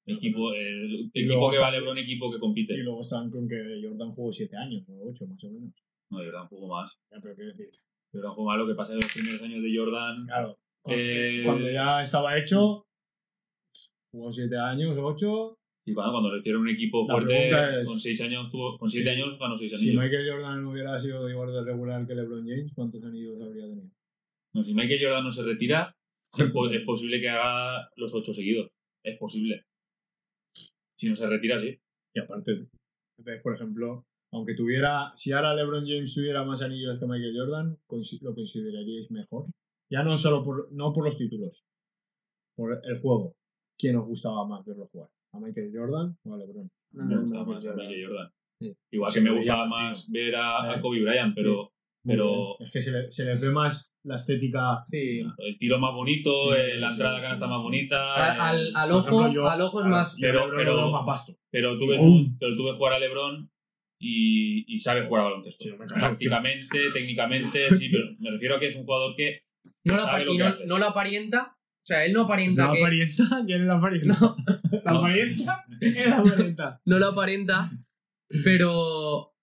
[0.06, 2.74] equipo, el Y equipo que va sale- LeBron, equipo que compite.
[2.74, 5.72] Y luego están con que Jordan jugó 7 años, o 8 más o menos.
[6.10, 6.98] No, un poco más.
[7.10, 7.70] Ya, pero quiero decir,
[8.12, 10.26] un poco más lo que pasa en los primeros años de Jordan.
[10.26, 12.86] claro, cuando, Eh, cuando ya estaba hecho,
[14.12, 15.56] jugó 7 años, 8.
[15.84, 19.20] Y cuando, cuando le hicieron un equipo fuerte, es- con 6 años, con 7 Sí.
[19.20, 20.04] años ganó 6 Si anillos.
[20.04, 23.90] Michael Jordan hubiera sido igual de regular que LeBron James, ¿cuántos anillos habría tenido?
[24.54, 25.96] No, si Michael Jordan no se retira,
[26.34, 28.70] Sí, es, po- es posible que haga los 8 seguidos.
[29.04, 29.64] Es posible.
[30.96, 31.76] Si no se retira, sí.
[32.14, 32.68] Y aparte,
[33.18, 37.78] ves, por ejemplo, aunque tuviera, si ahora LeBron James tuviera más anillos que Michael Jordan,
[38.22, 39.46] lo consideraríais mejor.
[39.90, 41.64] Ya no solo por, no por los títulos,
[42.56, 43.34] por el juego.
[43.76, 45.10] ¿Quién os gustaba más verlo jugar?
[45.34, 46.70] ¿A Michael Jordan o a LeBron?
[46.92, 47.74] No, Me gustaba más a.
[47.74, 48.32] Michael Jordan.
[48.60, 48.76] Sí.
[48.92, 51.72] Igual que me gustaba más ver a, a Kobe Bryant, pero,
[52.04, 52.58] pero.
[52.60, 54.82] Es que se, le- se les ve más la estética.
[54.84, 55.20] Sí.
[55.38, 57.64] el tiro más bonito, Sí, eh, la sí, entrada sí, canasta sí, más sí.
[57.64, 58.48] bonita.
[58.50, 60.16] Al, al ojo, ejemplo, yo- al ojo es claro, más.
[60.20, 61.32] Pero- pero- más vasto.
[61.50, 62.00] Pero tú ves,
[62.38, 63.50] pero tú ves jugar a LeBron
[63.98, 65.64] y, y sabe jugar a baloncesto.
[65.76, 69.42] Prácticamente, técnicamente, sí, pero me refiero a que es un jugador que
[69.84, 70.66] No sabe lo que no, hace.
[70.66, 71.56] no lo aparenta.
[71.82, 72.80] O sea, él no aparenta ¿La que.
[73.46, 74.14] ¿Quién es la apariencia?
[74.84, 74.98] ¿La No.
[75.00, 75.64] apariencia?
[75.80, 76.80] Es la apariencia.
[76.84, 77.68] no lo aparenta,
[78.44, 79.34] pero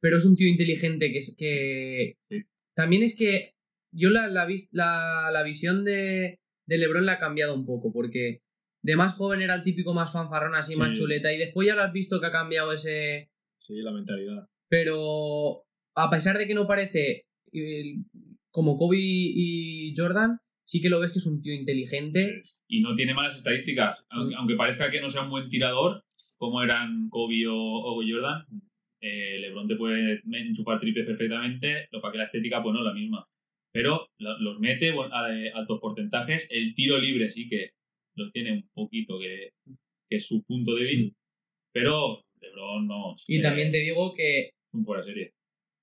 [0.00, 2.44] pero es un tío inteligente que es que Sí.
[2.76, 3.54] también es que
[3.92, 7.92] yo la, la, vis- la, la visión de, de LeBron la ha cambiado un poco
[7.92, 8.42] porque
[8.82, 10.78] de más joven era el típico más fanfarrón así Sí.
[10.78, 14.48] más chuleta y después ya lo has visto que ha cambiado ese Sí, la mentalidad.
[14.68, 15.64] pero
[15.96, 17.96] a pesar de que no parece eh,
[18.50, 22.94] como Kobe y Jordan sí que lo ves que es un tío inteligente y no
[22.94, 24.04] tiene malas estadísticas.
[24.10, 24.38] Aunque, Mm.
[24.38, 26.02] aunque parezca que no sea un buen tirador,
[26.36, 28.44] como eran Kobe o, o Jordan,
[29.00, 32.92] eh, LeBron te puede enchufar triples perfectamente, lo para que la estética, pues no la
[32.92, 33.26] misma.
[33.72, 36.50] Pero lo- los mete bueno, a a altos porcentajes.
[36.50, 37.70] El tiro libre sí que
[38.16, 39.50] lo tiene un poquito, que,
[40.08, 41.14] que es su punto débil.
[41.72, 43.14] Pero LeBron no.
[43.28, 45.34] y también te digo que Un fuera serie.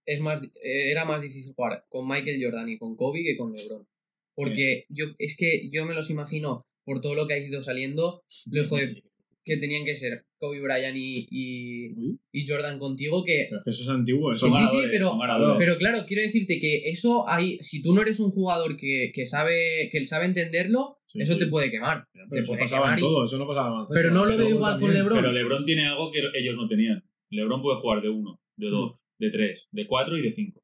[0.06, 3.54] es más, eh, era más difícil jugar con Michael Jordan y con Kobe que con
[3.54, 3.88] LeBron.
[4.36, 8.24] Porque yo, es que yo me los imagino, por todo lo que ha ido saliendo,
[8.52, 9.04] lo hijo de-
[9.46, 13.48] que tenían que ser Kobe Bryant y, y, y Jordan contigo, que...
[13.50, 14.32] Pero es que eso es antiguo.
[14.32, 15.18] Eso Sí, es sí, pero-.
[15.58, 19.26] Pero claro, quiero decirte que eso hay, si tú no eres un jugador que, que
[19.26, 21.40] sabe que sabe entenderlo, Sí, eso sí.
[21.42, 22.06] te puede quemar.
[22.14, 23.94] Pero te eso puede pasaba en quemar y- todo, eso no pasaba en baloncesto.
[23.96, 25.04] Pero no lo En veo igual con también.
[25.04, 25.20] LeBron.
[25.20, 27.04] Pero LeBron tiene algo que ellos no tenían.
[27.30, 30.64] LeBron puede jugar de uno, de dos, de tres, de cuatro y de cinco.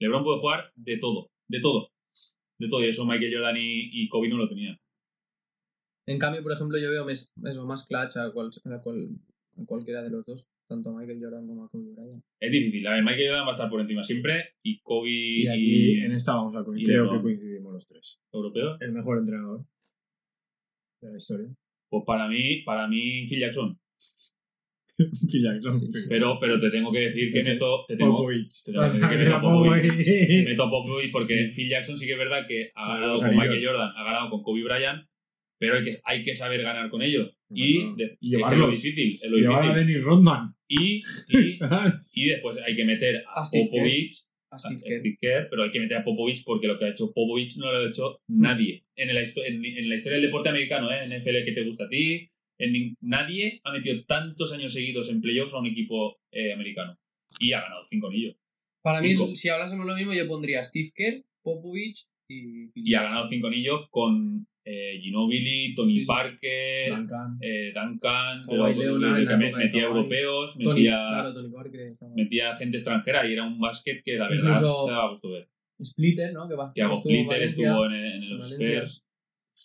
[0.00, 1.90] LeBron puede jugar de todo, de todo.
[2.58, 2.82] De todo.
[2.82, 4.76] Y eso Michael Jordan y, y Kobe no lo tenían.
[6.06, 9.10] En cambio, por ejemplo, yo veo mes- eso, más clutch a, cual- a cual-
[9.58, 12.24] a cualquiera de los dos, tanto a Michael Jordan como a Kobe Bryant.
[12.40, 12.86] Es difícil.
[12.86, 16.00] A ver, Michael Jordan va a estar por encima siempre y Kobe Y y, aquí
[16.00, 16.94] en esta vamos a y coincidir.
[17.00, 18.20] Creo que coincidimos los tres.
[18.32, 18.76] europeo.
[18.80, 19.64] El mejor entrenador
[21.02, 21.54] de la historia.
[21.90, 23.78] Pues para mí, para mí Phil Jackson.
[25.30, 25.80] Phil Jackson.
[26.08, 28.64] Pero, pero te tengo que decir que meto, te tengo, Popovich.
[28.64, 29.86] te tengo que decir que meto a Popovich.
[29.88, 30.44] Popovich.
[30.44, 31.50] meto a Popovich porque Sí.
[31.54, 33.30] Phil Jackson sí que es verdad que ha ganado con.
[33.30, 35.04] Michael Jordan, ha ganado con Kobe Bryant,
[35.60, 37.30] pero hay que, hay que saber ganar con ellos.
[37.50, 39.74] Y, de- y es lo difícil, es lo Llevar a.
[39.74, 40.54] Dennis Rodman.
[40.68, 40.96] Y,
[41.28, 41.58] y,
[42.16, 44.98] y después hay que meter a Popovich, A Steve Kerr.
[45.00, 47.72] Steve Kerr, pero hay que meter a Popovich porque lo que ha hecho Popovich no
[47.72, 48.84] lo ha hecho nadie.
[48.96, 51.04] En la, histo- en, en la historia del deporte americano, ¿eh?
[51.04, 55.20] en NFL que te gusta a ti, en nadie ha metido tantos años seguidos en
[55.20, 56.98] playoffs a un equipo eh, americano.
[57.40, 58.36] Y ha ganado cinco anillos.
[58.82, 62.70] Para mí, si hablásemos lo mismo, yo pondría Steve Kerr, Popovich y...
[62.74, 66.06] Y ha ganado cinco anillos con eh, Ginobili, Tony Sí, sí.
[66.06, 67.38] Parker, Duncan.
[67.40, 71.80] eh, Duncan, Kawhi Leonard, que me- metía europeos, Tony, metía, claro, Tony Parker.
[71.80, 75.30] estaba- metía gente extranjera y era un básquet que la verdad Incluso- te daba gusto
[75.30, 75.48] ver.
[75.82, 76.48] Splitter, ¿no?
[76.48, 76.72] Que va.
[76.72, 77.66] Thiago estuvo en Splitter Valencia.
[77.68, 78.78] estuvo en, en los Valencia.
[78.84, 79.04] Spurs,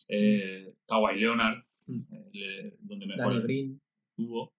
[0.09, 1.63] eh, Kawhi Leonard,
[2.31, 3.81] le- donde Danny mejor Green.
[4.17, 4.41] estuvo.
[4.43, 4.51] O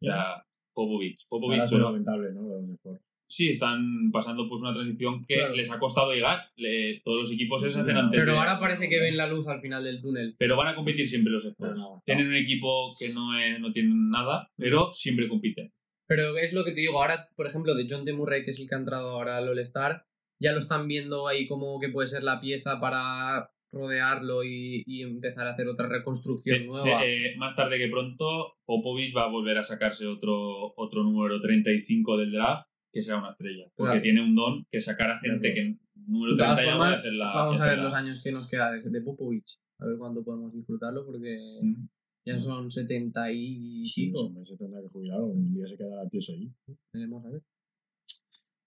[0.00, 1.26] sea, Popovich.
[1.28, 2.42] Popovich, Ahora son pero lamentable, ¿no?
[2.48, 3.00] Lo mejor.
[3.26, 5.54] sí, están pasando pues una transición que Claro.
[5.56, 6.40] les ha costado llegar.
[6.56, 9.26] Le- todos los equipos Sí, se hacen antes Pero de- ahora parece que ven la
[9.28, 10.34] luz al final del túnel.
[10.38, 11.78] Pero van a competir siempre los Spurs.
[11.78, 15.72] No, Tienen un equipo que no, es- no tienen nada, pero siempre compiten.
[16.06, 18.12] Pero es lo que te digo, ahora, por ejemplo, de John T.
[18.12, 20.04] Murray, que es el que ha entrado ahora al All-Star,
[20.40, 25.02] ya lo están viendo ahí como que puede ser la pieza para rodearlo y, y
[25.02, 27.00] empezar a hacer otra reconstrucción Se- nueva.
[27.00, 31.40] se- eh, más tarde que pronto, Popovich va a volver a sacarse otro, otro número
[31.40, 33.64] 35 del draft, que sea una estrella.
[33.76, 34.02] Porque Claro.
[34.02, 35.68] tiene un don que sacar a gente Claro.
[35.76, 37.26] que número De todas 30 ya formas, va a hacer la.
[37.34, 39.58] Vamos a ver hacer los la- años que nos queda de, de Popovich.
[39.80, 41.88] A ver cuándo podemos disfrutarlo porque Mm.
[42.26, 44.18] ya son 70 y Sí, pico.
[44.20, 46.50] ese hombre se tendrá que jubilar, un día se quedará tieso allí.
[46.92, 47.42] Veremos a ver.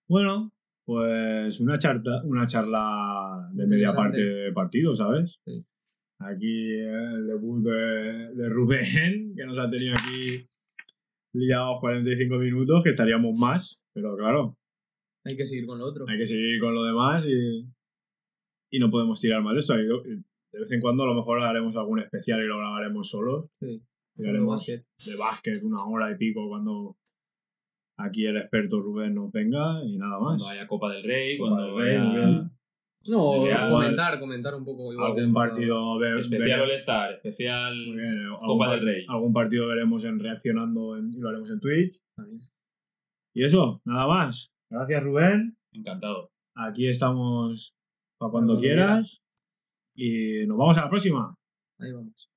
[0.10, 0.52] Bueno,
[0.88, 5.42] pues una charla, una charla de media parte de partido, ¿sabes?
[5.44, 5.66] Sí.
[6.20, 10.48] Aquí el debut de, de Rubén, que nos ha tenido aquí
[11.34, 14.58] liados 45 minutos, que estaríamos más, pero claro,
[15.26, 16.06] Hay que seguir con lo otro.
[16.08, 17.68] hay que seguir con lo demás y,
[18.72, 19.76] y no podemos tirar más de esto.
[19.76, 23.50] De vez en cuando a lo mejor haremos algún especial y lo grabaremos solos.
[23.60, 23.82] Sí.
[24.16, 24.86] Básquet.
[25.06, 26.96] de básquet una hora y pico cuando
[27.98, 30.44] aquí el experto Rubén nos venga y nada más.
[30.44, 32.50] Cuando haya Copa del Rey, Copa cuando del Rey, haya Miguel.
[33.10, 35.12] No, comentar, comentar un poco igual.
[35.12, 39.06] algún partido ve- especial All-Star, especial bien, algún Copa del Rey.
[39.08, 42.00] algún partido veremos en reaccionando en- y lo haremos en Twitch
[43.34, 46.30] y eso nada más gracias Rubén Encantado.
[46.56, 47.72] aquí estamos
[48.20, 49.22] para cuando cuando quieras
[49.96, 51.34] y nos vamos a la próxima
[51.80, 52.30] Ahí vamos.